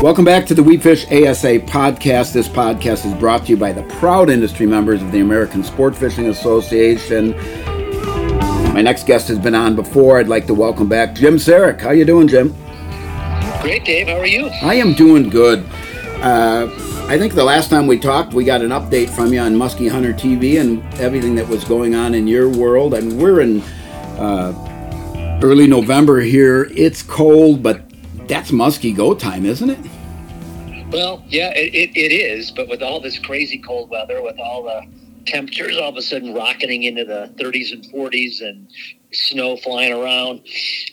[0.00, 2.32] Welcome back to the We Fish ASA podcast.
[2.32, 5.96] This podcast is brought to you by the proud industry members of the American Sport
[5.96, 7.32] Fishing Association.
[8.72, 10.20] My next guest has been on before.
[10.20, 11.80] I'd like to welcome back Jim Saric.
[11.80, 12.54] How you doing, Jim?
[13.60, 14.06] Great, Dave.
[14.06, 14.46] How are you?
[14.62, 15.66] I am doing good.
[16.22, 16.68] Uh,
[17.08, 19.90] I think the last time we talked, we got an update from you on Muskie
[19.90, 22.94] Hunter TV and everything that was going on in your world.
[22.94, 23.62] And we're in
[24.16, 26.68] uh, early November here.
[26.70, 27.87] It's cold, but
[28.28, 29.78] that's muskie go time, isn't it?
[30.92, 32.50] Well, yeah, it, it, it is.
[32.50, 34.82] But with all this crazy cold weather, with all the
[35.26, 38.68] temperatures all of a sudden rocketing into the 30s and 40s and
[39.12, 40.40] snow flying around,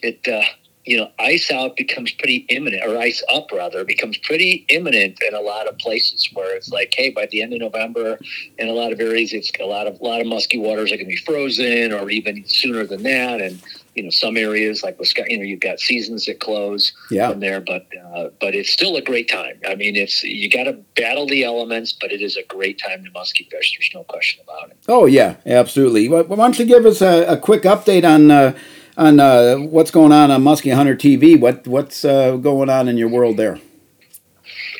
[0.01, 0.41] it uh,
[0.85, 5.33] you know, ice out becomes pretty imminent, or ice up rather becomes pretty imminent in
[5.33, 8.19] a lot of places where it's like, hey, by the end of November,
[8.59, 11.09] in a lot of areas, it's a lot of lot of musky waters are going
[11.09, 13.41] to be frozen, or even sooner than that.
[13.41, 13.61] And
[13.95, 17.29] you know, some areas like Wisconsin, you know, you've got seasons that close yeah.
[17.29, 19.59] from there, but uh, but it's still a great time.
[19.67, 23.03] I mean, it's you got to battle the elements, but it is a great time
[23.05, 23.75] to musky fish.
[23.77, 24.77] There's no question about it.
[24.87, 26.09] Oh yeah, absolutely.
[26.09, 28.29] Why don't you give us a, a quick update on?
[28.29, 28.57] Uh,
[28.97, 31.37] on uh, what's going on on Muskie Hunter TV.
[31.37, 33.59] What what's uh, going on in your world there?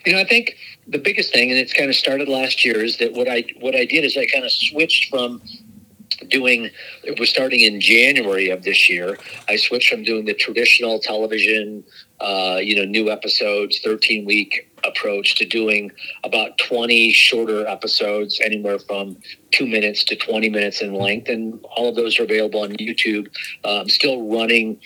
[0.06, 0.56] You know, I think
[0.88, 3.76] the biggest thing, and it's kind of started last year, is that what I what
[3.76, 5.42] I did is I kind of switched from
[6.28, 6.70] doing
[7.04, 9.18] it was starting in January of this year.
[9.48, 11.84] I switched from doing the traditional television,
[12.20, 15.92] uh, you know, new episodes, thirteen week approach to doing
[16.24, 19.18] about 20 shorter episodes, anywhere from
[19.52, 21.28] two minutes to 20 minutes in length.
[21.28, 23.28] And all of those are available on YouTube.
[23.64, 24.80] Uh, I'm still running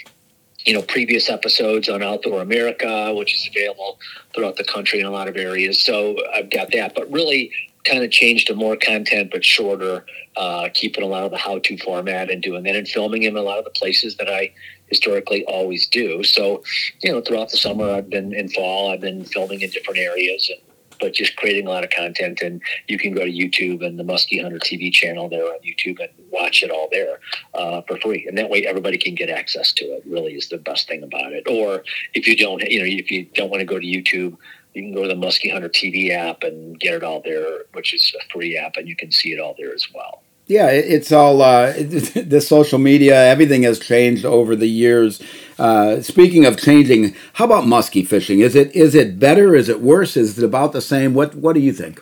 [0.65, 3.97] you know previous episodes on outdoor america which is available
[4.35, 7.49] throughout the country in a lot of areas so i've got that but really
[7.85, 11.77] kind of changed to more content but shorter uh, keeping a lot of the how-to
[11.77, 14.51] format and doing that and filming in a lot of the places that i
[14.89, 16.23] historically always do.
[16.23, 16.63] So,
[17.01, 20.49] you know, throughout the summer, I've been in fall, I've been filming in different areas,
[20.49, 20.59] and,
[20.99, 22.41] but just creating a lot of content.
[22.41, 25.99] And you can go to YouTube and the Muskie Hunter TV channel there on YouTube
[25.99, 27.19] and watch it all there
[27.53, 28.25] uh, for free.
[28.27, 30.03] And that way, everybody can get access to it.
[30.05, 31.47] Really, is the best thing about it.
[31.47, 34.37] Or if you don't, you know, if you don't want to go to YouTube.
[34.73, 37.93] You can go to the Muskie Hunter TV app and get it all there, which
[37.93, 40.21] is a free app, and you can see it all there as well.
[40.47, 43.15] Yeah, it's all uh, the social media.
[43.25, 45.21] Everything has changed over the years.
[45.59, 48.39] Uh, speaking of changing, how about musky fishing?
[48.39, 49.55] Is it is it better?
[49.55, 50.17] Is it worse?
[50.17, 51.13] Is it about the same?
[51.13, 52.01] What What do you think?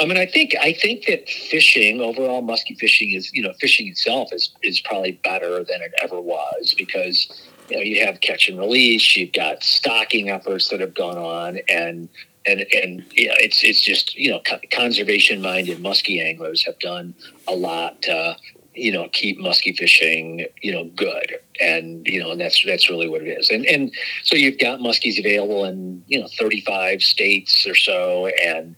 [0.00, 3.86] I mean, I think I think that fishing overall, musky fishing is you know fishing
[3.86, 7.28] itself is is probably better than it ever was because
[7.72, 11.58] you know you have catch and release, you've got stocking efforts that have gone on,
[11.68, 12.08] and
[12.46, 17.14] and and yeah, it's it's just you know conservation minded musky anglers have done
[17.48, 18.36] a lot to
[18.74, 23.08] you know keep musky fishing you know good and you know and that's that's really
[23.08, 23.50] what it is.
[23.50, 28.76] And and so you've got muskies available in you know 35 states or so and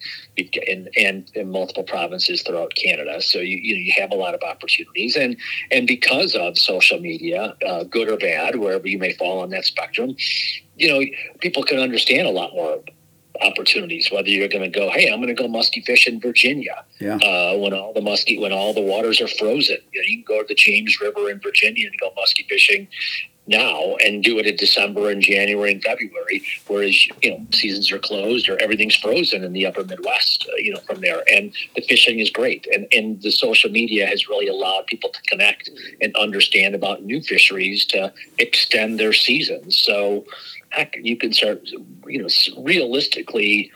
[0.68, 3.20] and and in multiple provinces throughout Canada.
[3.22, 5.16] So you you, know, you have a lot of opportunities.
[5.16, 5.36] And
[5.70, 9.64] and because of social media uh, good or bad wherever you may fall on that
[9.64, 10.16] spectrum
[10.76, 11.04] you know
[11.40, 12.80] people can understand a lot more
[13.42, 14.10] opportunities.
[14.10, 17.16] Whether you're going to go, hey, I'm going to go musky fish in Virginia, yeah.
[17.16, 19.78] uh, when all the musky when all the waters are frozen.
[19.92, 22.88] You know, you can go to the James River in Virginia and go musky fishing
[23.46, 27.98] now and do it in December and January and February, whereas you know seasons are
[27.98, 30.46] closed or everything's frozen in the Upper Midwest.
[30.50, 34.06] Uh, you know, from there, and the fishing is great, and and the social media
[34.06, 39.76] has really allowed people to connect and understand about new fisheries to extend their seasons.
[39.76, 40.24] So
[40.70, 41.68] heck, you can start,
[42.06, 42.28] you know,
[42.62, 43.70] realistically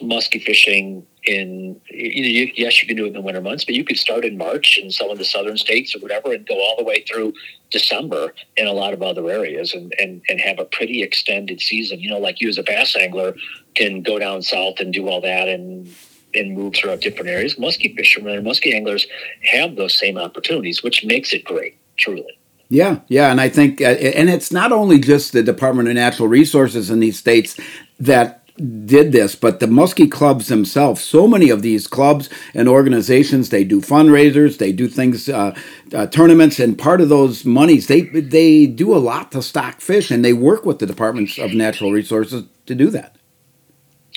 [0.00, 3.84] musky fishing in you yes you can do it in the winter months but you
[3.84, 6.76] could start in march in some of the southern states or whatever and go all
[6.76, 7.32] the way through
[7.70, 12.00] december in a lot of other areas and, and and have a pretty extended season.
[12.00, 13.34] You know like you as a bass angler
[13.74, 15.94] can go down south and do all that and
[16.34, 17.58] and move throughout different areas.
[17.58, 19.06] Musky fishermen and musky anglers
[19.44, 22.38] have those same opportunities which makes it great truly.
[22.68, 26.26] Yeah, yeah, and I think, uh, and it's not only just the Department of Natural
[26.26, 27.60] Resources in these states
[28.00, 31.02] that did this, but the muskie clubs themselves.
[31.02, 35.54] So many of these clubs and organizations, they do fundraisers, they do things, uh,
[35.92, 40.10] uh, tournaments, and part of those monies, they they do a lot to stock fish,
[40.10, 43.16] and they work with the Departments of Natural Resources to do that.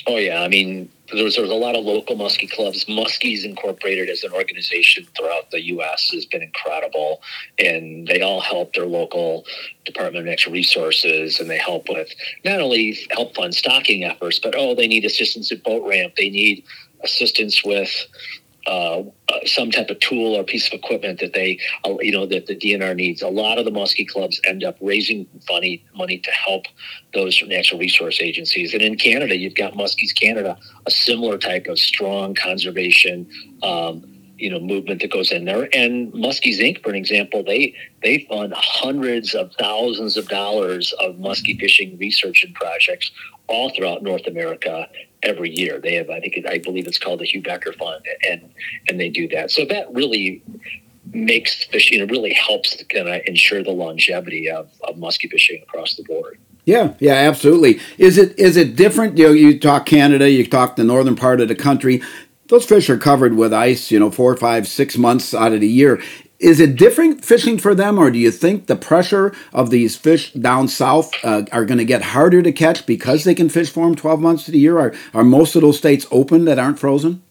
[0.08, 2.86] Oh yeah, I mean, there's, there's a lot of local muskie clubs.
[2.86, 6.10] Muskies Incorporated as an organization throughout the U.S.
[6.12, 7.22] has been incredible,
[7.60, 9.46] and they all help their local
[9.86, 12.10] Department of Natural Resources, and they help with
[12.44, 16.14] not only help fund stocking efforts, but oh, they need assistance at boat ramp.
[16.18, 16.64] They need
[17.04, 17.90] assistance with
[18.68, 22.26] uh, uh, some type of tool or piece of equipment that they, uh, you know,
[22.26, 23.22] that the DNR needs.
[23.22, 26.66] A lot of the muskie clubs end up raising money money to help
[27.14, 28.74] those natural resource agencies.
[28.74, 33.28] And in Canada, you've got Muskies Canada, a similar type of strong conservation.
[33.62, 35.68] Um, you know movement that goes in there.
[35.74, 41.16] And muskies inc for an example they they fund hundreds of thousands of dollars of
[41.16, 43.12] muskie fishing research and projects
[43.48, 44.88] all throughout north america
[45.24, 45.80] every year.
[45.80, 48.50] They have i think i believe it's called the hugh becker fund and
[48.90, 49.52] and they do that.
[49.52, 50.44] So that really
[51.14, 55.62] makes fishing it really helps to kind of ensure the longevity of, of muskie fishing
[55.62, 56.40] across the board.
[56.66, 57.80] Yeah, yeah, absolutely.
[58.00, 59.20] Is it is it different?
[59.20, 62.02] You know, you talk Canada, you talk the northern part of the country
[62.48, 65.68] those fish are covered with ice, you know, four, five, six months out of the
[65.68, 66.02] year.
[66.38, 70.34] is it different fishing for them, or do you think the pressure of these fish
[70.34, 73.86] down south uh, are going to get harder to catch because they can fish for
[73.86, 74.78] them 12 months of the year?
[74.78, 77.24] Are, are most of those states open that aren't frozen?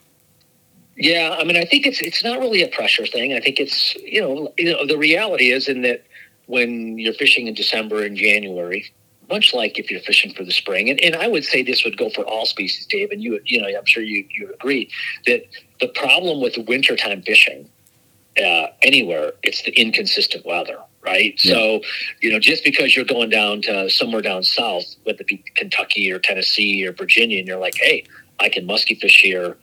[0.97, 3.33] Yeah, I mean, I think it's it's not really a pressure thing.
[3.33, 6.05] I think it's you know, you know the reality is in that
[6.47, 8.93] when you're fishing in December and January,
[9.29, 11.97] much like if you're fishing for the spring, and, and I would say this would
[11.97, 14.91] go for all species, Dave, and you you know I'm sure you you agree
[15.27, 15.47] that
[15.81, 17.69] the problem with wintertime fishing
[18.39, 21.39] uh, anywhere, it's the inconsistent weather, right?
[21.45, 21.55] Yeah.
[21.55, 21.81] So,
[22.21, 26.11] you know, just because you're going down to somewhere down south, whether it be Kentucky
[26.11, 28.05] or Tennessee or Virginia, and you're like, hey,
[28.41, 29.57] I can musky fish here,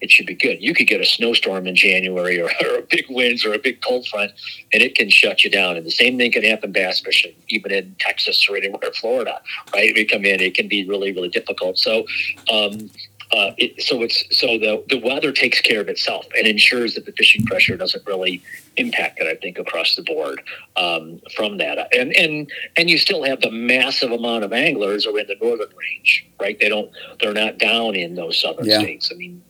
[0.00, 0.62] it should be good.
[0.62, 3.80] You could get a snowstorm in January or, or, a big winds or a big
[3.82, 4.32] cold front,
[4.72, 5.76] and it can shut you down.
[5.76, 9.40] And the same thing can happen bass fishing, even in Texas or anywhere, in Florida,
[9.74, 9.92] right?
[9.94, 11.78] We come in, it can be really, really difficult.
[11.78, 12.06] So,
[12.50, 12.90] um,
[13.30, 17.04] uh, it, so it's so the the weather takes care of itself and ensures that
[17.04, 18.42] the fishing pressure doesn't really
[18.76, 19.26] impact it.
[19.26, 20.40] I think across the board
[20.76, 25.18] um, from that, and and and you still have the massive amount of anglers are
[25.18, 26.58] in the northern range, right?
[26.58, 28.78] They don't they're not down in those southern yeah.
[28.78, 29.10] states.
[29.12, 29.42] I mean,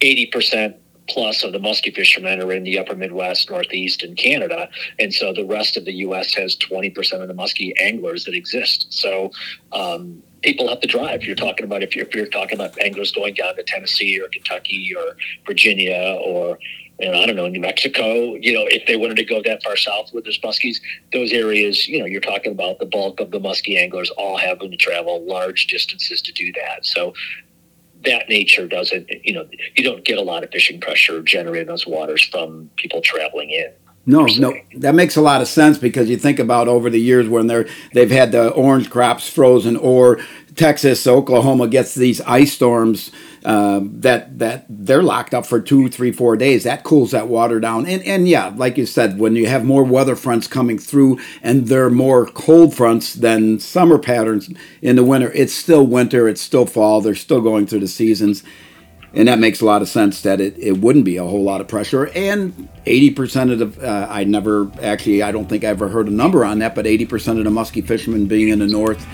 [0.00, 0.76] eighty percent
[1.08, 4.68] plus of the musky fishermen are in the upper Midwest, Northeast, and Canada.
[4.98, 6.34] And so the rest of the U.S.
[6.34, 8.86] has 20% of the musky anglers that exist.
[8.90, 9.30] So
[9.72, 11.24] um, people have to drive.
[11.24, 14.28] You're talking about if you're, if you're talking about anglers going down to Tennessee or
[14.28, 16.58] Kentucky or Virginia or
[16.98, 19.62] you know, I don't know, New Mexico, you know, if they wanted to go that
[19.62, 20.76] far south with their muskies,
[21.12, 24.70] those areas, you know, you're talking about the bulk of the musky anglers all having
[24.70, 26.86] to travel large distances to do that.
[26.86, 27.12] So
[28.04, 29.46] that nature doesn't, you know,
[29.76, 33.50] you don't get a lot of fishing pressure generated in those waters from people traveling
[33.50, 33.70] in.
[34.08, 37.28] No, no, that makes a lot of sense because you think about over the years
[37.28, 40.20] when they're they've had the orange crops frozen, or
[40.54, 43.10] Texas, Oklahoma gets these ice storms
[43.44, 46.62] uh, that that they're locked up for two, three, four days.
[46.62, 49.82] That cools that water down, and and yeah, like you said, when you have more
[49.82, 54.48] weather fronts coming through, and they're more cold fronts than summer patterns
[54.82, 57.00] in the winter, it's still winter, it's still fall.
[57.00, 58.44] They're still going through the seasons
[59.16, 61.60] and that makes a lot of sense that it, it wouldn't be a whole lot
[61.60, 62.06] of pressure.
[62.14, 66.10] And 80% of the uh, i never actually i don't think i ever heard a
[66.10, 69.04] number on that but 80% of the muskie fishermen being in the north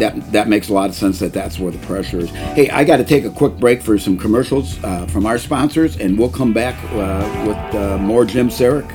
[0.00, 2.30] that that makes a lot of sense that that's where the pressure is.
[2.30, 5.96] Hey i got to take a quick break for some commercials uh, from our sponsors
[5.98, 8.90] and we'll come back uh, with uh, more jim Saric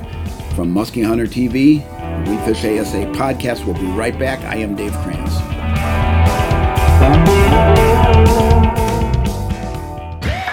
[0.56, 1.82] from muskie hunter tv
[2.28, 3.66] we fish asa podcast.
[3.66, 4.40] We'll be right back.
[4.42, 5.34] I am dave kranz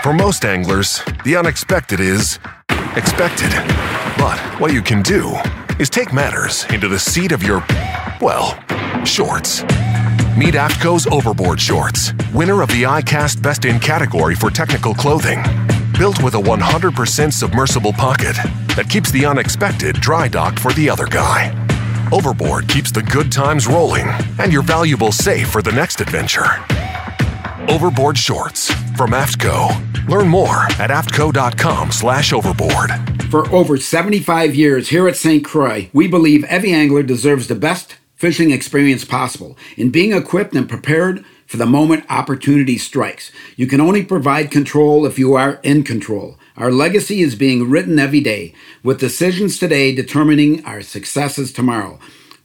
[0.02, 2.38] For most anglers, the unexpected is
[2.96, 3.50] expected.
[4.16, 5.36] But what you can do
[5.78, 7.62] is take matters into the seat of your,
[8.18, 8.58] well,
[9.04, 9.62] shorts.
[10.38, 15.42] Meet AFTCO's Overboard Shorts, winner of the ICAST Best in category for technical clothing.
[15.98, 18.36] Built with a 100% submersible pocket
[18.76, 21.52] that keeps the unexpected dry docked for the other guy.
[22.10, 24.08] Overboard keeps the good times rolling
[24.38, 26.64] and your valuables safe for the next adventure.
[27.70, 30.08] Overboard Shorts from AFTCO.
[30.08, 32.90] Learn more at aftco.com slash overboard.
[33.30, 35.44] For over 75 years here at St.
[35.44, 40.68] Croix, we believe every angler deserves the best fishing experience possible in being equipped and
[40.68, 43.30] prepared for the moment opportunity strikes.
[43.54, 46.40] You can only provide control if you are in control.
[46.56, 48.52] Our legacy is being written every day,
[48.82, 52.00] with decisions today determining our successes tomorrow.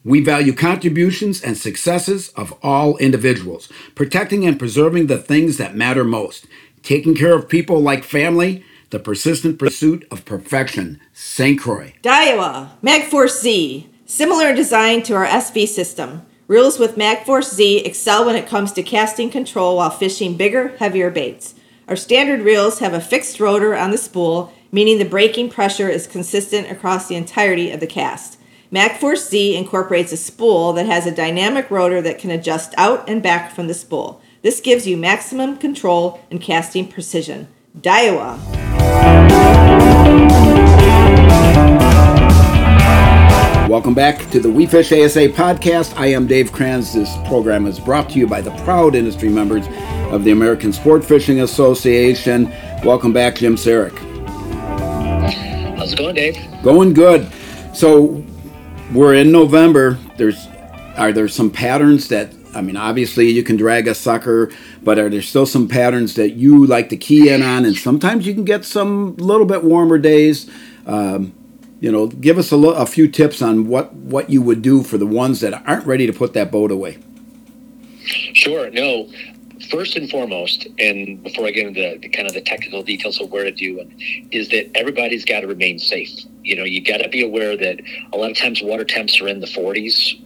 [0.05, 6.03] We value contributions and successes of all individuals, protecting and preserving the things that matter
[6.03, 6.45] most,
[6.83, 11.01] taking care of people like family, the persistent pursuit of perfection.
[11.11, 11.59] St.
[11.59, 11.95] Croix.
[12.03, 16.23] Daiwa MagForce Z, similar design to our SV system.
[16.47, 21.09] Reels with MagForce Z excel when it comes to casting control while fishing bigger, heavier
[21.09, 21.55] baits.
[21.87, 26.05] Our standard reels have a fixed rotor on the spool, meaning the braking pressure is
[26.05, 28.37] consistent across the entirety of the cast.
[28.75, 33.23] MagForce Z incorporates a spool that has a dynamic rotor that can adjust out and
[33.23, 34.21] back from the spool.
[34.41, 37.47] This gives you maximum control and casting precision.
[37.79, 38.37] Daiwa.
[43.69, 45.97] Welcome back to the We Fish ASA podcast.
[45.97, 46.91] I am Dave Kranz.
[46.91, 49.65] This program is brought to you by the proud industry members
[50.11, 52.51] of the American Sport Fishing Association.
[52.83, 53.97] Welcome back, Jim Saric.
[55.77, 56.37] How's it going, Dave?
[56.61, 57.31] Going good.
[57.73, 58.21] So,
[58.93, 59.99] we're in November.
[60.17, 60.47] There's
[60.97, 64.49] are there some patterns that I mean, obviously you can drag a sucker,
[64.81, 67.65] but are there still some patterns that you like to key in on?
[67.65, 70.49] And sometimes you can get some little bit warmer days.
[70.85, 71.33] Um,
[71.81, 74.83] you know, give us a, lo- a few tips on what what you would do
[74.83, 76.97] for the ones that aren't ready to put that boat away.
[78.33, 78.69] Sure.
[78.71, 79.09] No,
[79.69, 83.19] first and foremost, and before I get into the, the, kind of the technical details
[83.19, 83.89] of where to do it,
[84.31, 86.09] is that everybody's got to remain safe.
[86.43, 87.81] You know, you got to be aware that
[88.13, 90.21] a lot of times water temps are in the 40s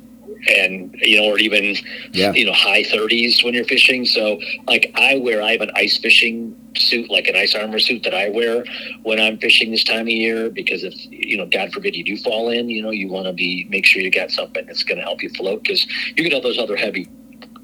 [0.47, 1.75] and you know, or even
[2.13, 2.31] yeah.
[2.31, 4.05] you know, high 30s when you're fishing.
[4.05, 8.03] So, like, I wear, I have an ice fishing suit, like an ice armor suit
[8.03, 8.63] that I wear
[9.03, 12.17] when I'm fishing this time of year, because if you know, God forbid you do
[12.17, 14.97] fall in, you know, you want to be make sure you got something that's going
[14.97, 17.09] to help you float, because you can have those other heavy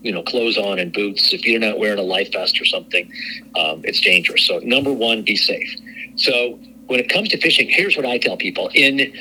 [0.05, 3.11] you know clothes on and boots if you're not wearing a life vest or something
[3.57, 5.75] um, it's dangerous so number one be safe
[6.15, 9.11] so when it comes to fishing here's what i tell people in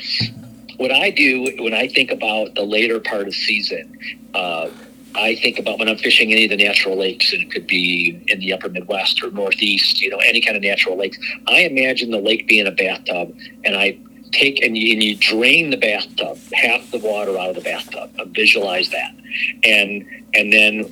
[0.77, 3.97] what I do when I think about the later part of season,
[4.33, 4.69] uh,
[5.15, 8.21] I think about when I'm fishing any of the natural lakes, and it could be
[8.27, 11.17] in the upper Midwest or Northeast, you know, any kind of natural lakes.
[11.47, 13.33] I imagine the lake being a bathtub,
[13.63, 13.97] and I
[14.31, 18.11] take and you, and you drain the bathtub, half the water out of the bathtub.
[18.19, 19.15] Uh, visualize that,
[19.63, 20.83] and and then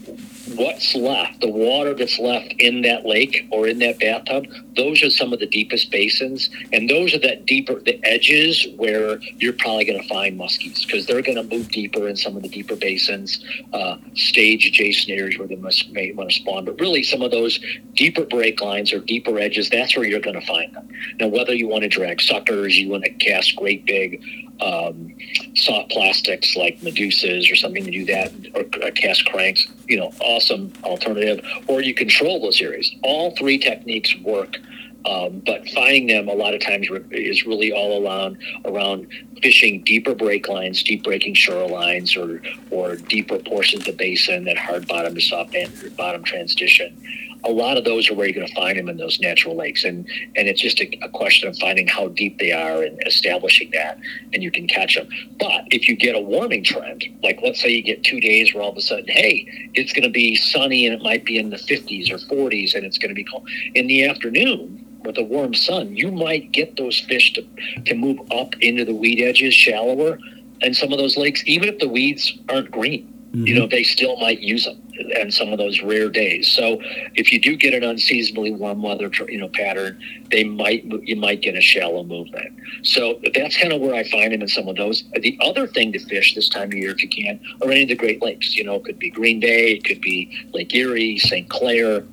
[0.56, 4.46] what's left, the water that's left in that lake or in that bathtub,
[4.76, 6.50] those are some of the deepest basins.
[6.72, 11.06] And those are that deeper, the edges where you're probably going to find muskies because
[11.06, 13.44] they're going to move deeper in some of the deeper basins,
[13.74, 16.66] uh, stage adjacent areas where they must, may want to spawn.
[16.66, 17.60] But really, some of those
[17.94, 20.88] deeper break lines or deeper edges, that's where you're going to find them.
[21.20, 24.24] Now, whether you want to drag suckers, you want to cast great big
[24.62, 25.16] um,
[25.56, 30.12] soft plastics like Medusas or something to do that, or, or cast cranks, you know,
[30.22, 31.44] awesome alternative.
[31.68, 32.94] Or you control those areas.
[33.04, 34.58] All three techniques work.
[35.06, 39.08] Um, but finding them a lot of times is really all around around
[39.42, 42.42] fishing deeper break lines, deep breaking shorelines, or
[42.72, 45.56] or deeper portions of the basin, that hard bottom to soft
[45.98, 46.98] bottom transition.
[47.46, 49.84] A lot of those are where you're going to find them in those natural lakes.
[49.84, 53.70] And and it's just a, a, question of finding how deep they are and establishing
[53.72, 53.98] that
[54.34, 55.08] and you can catch them
[55.40, 58.64] but if you get a warming trend like let's say you get two days where
[58.64, 61.50] all of a sudden hey it's going to be sunny and it might be in
[61.50, 65.24] the 50s or 40s and it's going to be cold in the afternoon with a
[65.24, 67.46] warm sun you might get those fish to,
[67.86, 70.18] to move up into the weed edges shallower
[70.62, 73.48] and some of those lakes even if the weeds aren't green mm-hmm.
[73.48, 74.84] you know they still might use them
[75.16, 76.52] and some of those rare days.
[76.52, 76.80] So
[77.16, 80.00] if you do get an unseasonably warm weather, you know, pattern,
[80.32, 82.60] they might you might get a shallow movement.
[82.84, 85.04] So that's kind of where I find them in some of those.
[85.14, 87.90] The other thing to fish this time of year, if you can, are any of
[87.90, 88.56] the Great Lakes.
[88.56, 91.50] You know, it could be Green Bay, it could be Lake Erie, St.
[91.50, 92.06] Clair,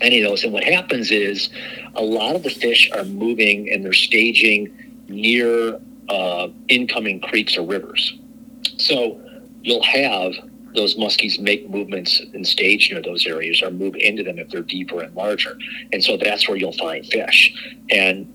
[0.00, 0.44] any of those.
[0.44, 1.50] And what happens is
[1.94, 7.66] a lot of the fish are moving and they're staging near uh, incoming creeks or
[7.66, 8.18] rivers.
[8.76, 9.20] So
[9.62, 10.32] you'll have
[10.74, 14.62] those muskies make movements and stage near those areas or move into them if they're
[14.62, 15.58] deeper and larger.
[15.92, 17.52] And so that's where you'll find fish.
[17.90, 18.32] And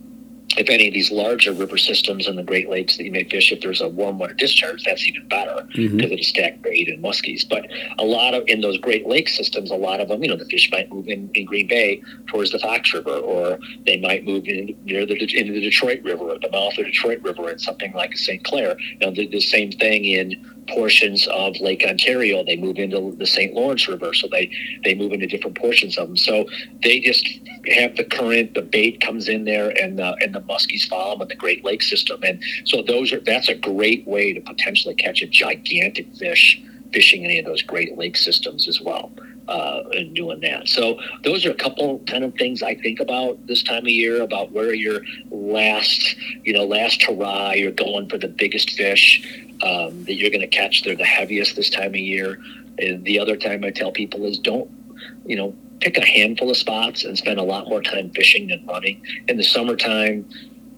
[0.57, 3.51] if any of these larger river systems in the Great Lakes that you may fish,
[3.51, 5.99] if there's a warm water discharge, that's even better because mm-hmm.
[5.99, 7.47] it'll stack bait and muskies.
[7.47, 7.67] But
[7.97, 10.45] a lot of in those Great Lake systems, a lot of them, you know, the
[10.45, 14.45] fish might move in, in Green Bay towards the Fox River, or they might move
[14.47, 17.59] in near the into the Detroit River, or the mouth of the Detroit River, and
[17.59, 18.43] something like St.
[18.43, 18.77] Clair.
[18.79, 22.43] You know, the, the same thing in portions of Lake Ontario.
[22.43, 23.53] They move into the St.
[23.53, 24.51] Lawrence River, so they
[24.84, 26.18] they move into different portions of them.
[26.18, 26.45] So
[26.84, 27.28] they just
[27.74, 31.24] have the current, the bait comes in there, and the and the muskies follow them
[31.24, 32.22] in the Great Lake system.
[32.24, 36.61] And so those are that's a great way to potentially catch a gigantic fish
[36.93, 39.11] fishing any of those Great Lake systems as well.
[39.47, 40.67] Uh, and doing that.
[40.67, 44.23] So those are a couple kind of things I think about this time of year
[44.23, 49.21] about where your last, you know, last hurrah, you're going for the biggest fish
[49.61, 50.83] um, that you're going to catch.
[50.83, 52.39] They're the heaviest this time of year.
[52.79, 54.69] And the other time I tell people is don't,
[55.27, 58.65] you know, pick a handful of spots and spend a lot more time fishing than
[58.65, 59.05] running.
[59.27, 60.27] In the summertime,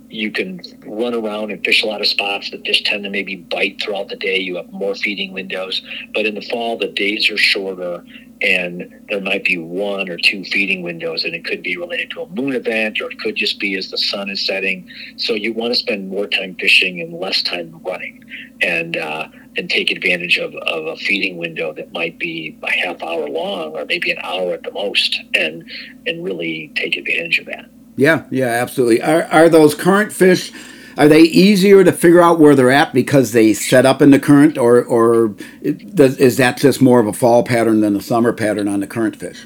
[0.10, 2.49] you can run around and fish a lot of spots.
[2.49, 4.38] The fish tend to maybe bite throughout the day.
[4.38, 5.82] You have more feeding windows.
[6.14, 8.03] But in the fall, the days are shorter
[8.41, 12.22] and there might be one or two feeding windows and it could be related to
[12.22, 15.53] a moon event or it could just be as the sun is setting so you
[15.53, 18.24] want to spend more time fishing and less time running
[18.62, 19.28] and uh,
[19.58, 23.76] and take advantage of, of a feeding window that might be a half hour long
[23.76, 25.68] or maybe an hour at the most and
[26.05, 27.66] and really take advantage of that
[27.98, 30.54] yeah yeah absolutely are, are those current fish
[30.98, 34.20] are they easier to figure out where they're at because they set up in the
[34.20, 38.68] current, or or is that just more of a fall pattern than a summer pattern
[38.68, 39.45] on the current fish?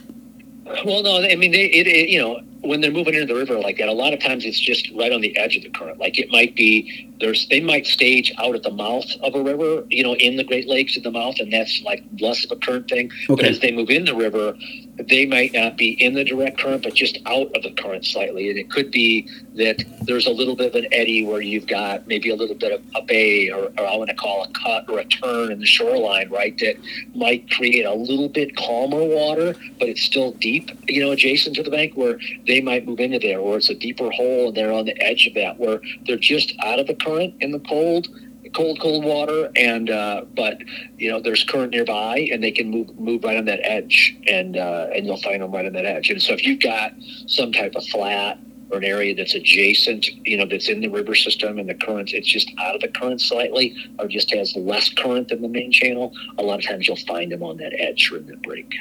[0.85, 3.59] Well, no, I mean, they, it, it, you know, when they're moving into the river
[3.59, 5.99] like that, a lot of times it's just right on the edge of the current.
[5.99, 9.83] Like it might be there's they might stage out at the mouth of a river,
[9.89, 12.55] you know, in the Great Lakes at the mouth, and that's like less of a
[12.55, 13.11] current thing.
[13.29, 13.35] Okay.
[13.35, 14.55] But as they move in the river,
[14.97, 18.49] they might not be in the direct current, but just out of the current slightly.
[18.49, 22.07] And it could be that there's a little bit of an eddy where you've got
[22.07, 24.89] maybe a little bit of a bay or, or I want to call a cut
[24.89, 26.57] or a turn in the shoreline, right?
[26.59, 26.75] That
[27.15, 31.63] might create a little bit calmer water, but it's still deep, you know, adjacent to
[31.63, 34.73] the bank where they might move into there, or it's a deeper hole and they're
[34.73, 38.07] on the edge of that where they're just out of the current in the cold
[38.53, 40.59] cold, cold water, and uh, but
[40.97, 44.57] you know there's current nearby, and they can move move right on that edge, and
[44.57, 46.09] uh, and you'll find them right on that edge.
[46.09, 46.93] And so if you've got
[47.27, 48.39] some type of flat
[48.71, 52.13] or an area that's adjacent, you know, that's in the river system and the current,
[52.13, 55.71] it's just out of the current slightly, or just has less current than the main
[55.71, 56.13] channel.
[56.37, 58.73] A lot of times you'll find them on that edge or in the break.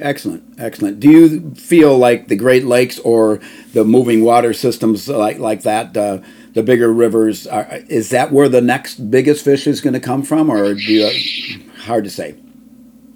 [0.00, 1.00] Excellent, excellent.
[1.00, 3.40] Do you feel like the Great Lakes or
[3.72, 5.96] the moving water systems like like that?
[5.96, 6.18] Uh,
[6.56, 7.46] the bigger rivers.
[7.46, 10.80] Are, is that where the next biggest fish is going to come from, or do
[10.80, 12.34] you, hard to say?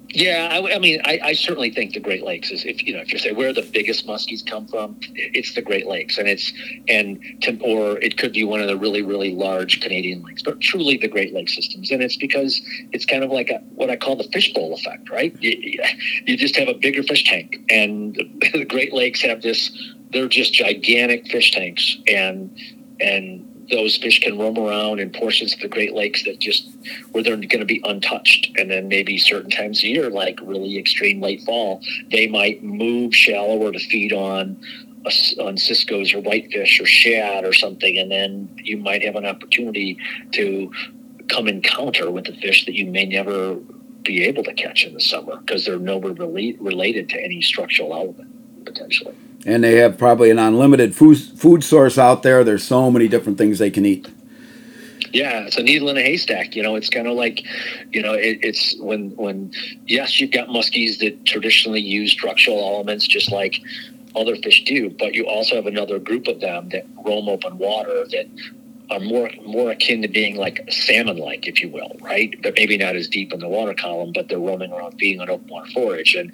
[0.09, 2.99] Yeah, I, I mean, I, I, certainly think the Great Lakes is if you know
[2.99, 6.53] if you say where the biggest muskies come from, it's the Great Lakes, and it's
[6.87, 10.59] and to, or it could be one of the really really large Canadian lakes, but
[10.61, 12.61] truly the Great Lake systems, and it's because
[12.91, 15.35] it's kind of like a, what I call the fishbowl effect, right?
[15.41, 15.81] You,
[16.25, 18.15] you just have a bigger fish tank, and
[18.53, 19.71] the Great Lakes have this;
[20.11, 22.55] they're just gigantic fish tanks, and
[23.01, 26.69] and those fish can roam around in portions of the Great Lakes that just
[27.11, 28.51] where they're going to be untouched.
[28.57, 31.81] And then maybe certain times of year, like really extreme late fall,
[32.11, 34.61] they might move shallower to feed on
[35.39, 39.97] on ciscos or whitefish or shad or something, and then you might have an opportunity
[40.31, 40.71] to
[41.27, 43.55] come encounter with the fish that you may never
[44.03, 47.93] be able to catch in the summer because they're nowhere relate, related to any structural
[47.95, 48.29] element
[48.63, 52.43] potentially and they have probably an unlimited food food source out there.
[52.43, 54.07] There's so many different things they can eat.
[55.13, 56.55] Yeah, it's a needle in a haystack.
[56.55, 57.43] You know, it's kind of like,
[57.91, 59.51] you know, it, it's when when
[59.87, 63.61] yes, you've got muskies that traditionally use structural elements just like
[64.15, 68.05] other fish do, but you also have another group of them that roam open water
[68.11, 68.27] that
[68.91, 72.35] are more more akin to being like salmon like, if you will, right?
[72.43, 75.29] But maybe not as deep in the water column, but they're roaming around feeding on
[75.29, 76.13] open water forage.
[76.13, 76.33] And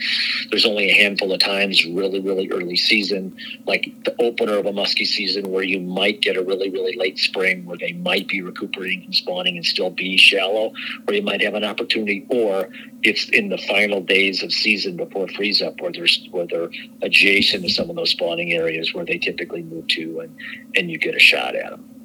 [0.49, 3.37] there's only a handful of times, really, really early season,
[3.67, 7.19] like the opener of a musky season, where you might get a really, really late
[7.19, 10.73] spring where they might be recuperating and spawning and still be shallow,
[11.05, 12.69] where you might have an opportunity, or
[13.03, 16.69] it's in the final days of season before freeze up where there's where they're
[17.03, 20.35] adjacent to some of those spawning areas where they typically move to and
[20.75, 21.96] and you get a shot at them.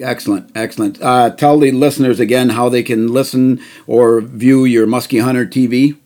[0.00, 1.00] Excellent, excellent.
[1.02, 5.98] Uh, tell the listeners again how they can listen or view your Muskie Hunter TV.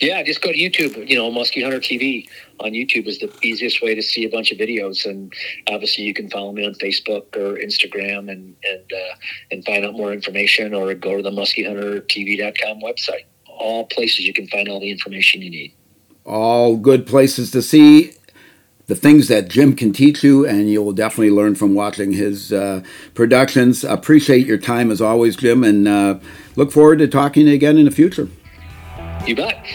[0.00, 1.08] Yeah, just go to YouTube.
[1.08, 2.28] You know, Muskie Hunter TV
[2.60, 5.32] on YouTube is the easiest way to see a bunch of videos, and
[5.68, 9.16] obviously you can follow me on Facebook or Instagram and and uh,
[9.50, 13.24] and find out more information, or go to the MuskieHunterTV.com website.
[13.46, 15.74] All places you can find all the information you need.
[16.24, 18.12] All good places to see
[18.86, 22.82] the things that Jim can teach you, and you'll definitely learn from watching his uh,
[23.14, 23.82] productions.
[23.82, 26.18] Appreciate your time as always, Jim, and uh,
[26.54, 28.28] look forward to talking again in the future.
[29.26, 29.66] You bet.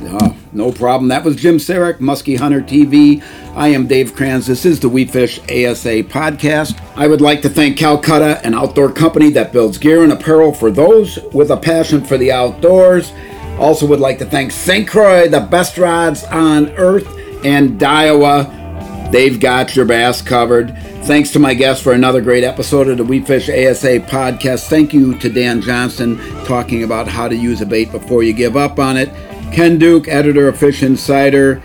[0.00, 1.08] Uh, no problem.
[1.08, 3.22] That was Jim Saric, Muskie Hunter TV.
[3.54, 4.46] I am Dave Kranz.
[4.46, 6.80] This is the We Fish ASA podcast.
[6.96, 10.70] I would like to thank Calcutta, an outdoor company that builds gear and apparel for
[10.70, 13.12] those with a passion for the outdoors.
[13.58, 14.88] Also, would like to thank St.
[14.88, 19.10] Croix, the best rods on earth and Daiwa.
[19.10, 20.76] They've got your bass covered.
[21.04, 24.68] Thanks to my guests for another great episode of the We Fish ASA podcast.
[24.68, 28.56] Thank you to Dan Johnston talking about how to use a bait before you give
[28.56, 29.08] up on it.
[29.52, 31.62] Ken Duke, editor of Fish Insider.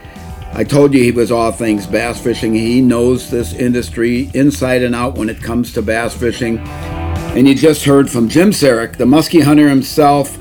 [0.53, 2.53] I told you he was all things bass fishing.
[2.53, 6.59] He knows this industry inside and out when it comes to bass fishing.
[6.59, 10.37] And you just heard from Jim Saric, the muskie hunter himself.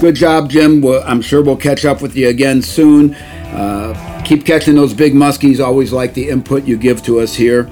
[0.00, 0.84] Good job, Jim.
[0.86, 3.14] I'm sure we'll catch up with you again soon.
[3.14, 5.64] Uh, Keep catching those big muskies.
[5.64, 7.70] Always like the input you give to us here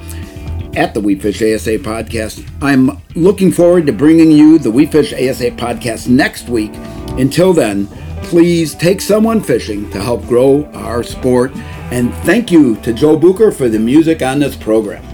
[0.74, 2.46] at the We Fish ASA podcast.
[2.60, 6.72] I'm looking forward to bringing you the We Fish ASA podcast next week.
[7.18, 7.86] Until then,
[8.22, 11.52] please take someone fishing to help grow our sport.
[11.90, 15.09] And thank you to Joe Bucher for the music on this program.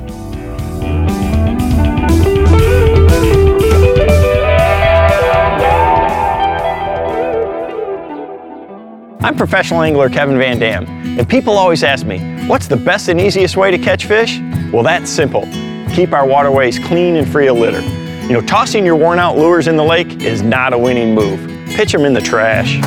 [9.20, 13.20] I'm professional angler Kevin Van Dam, and people always ask me, what's the best and
[13.20, 14.38] easiest way to catch fish?
[14.72, 15.48] Well, that's simple.
[15.94, 17.80] Keep our waterways clean and free of litter.
[18.26, 21.40] You know, tossing your worn out lures in the lake is not a winning move.
[21.68, 22.80] Pitch them in the trash.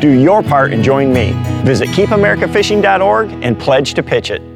[0.00, 1.32] Do your part and join me.
[1.64, 4.55] Visit keepamericafishing.org and pledge to pitch it.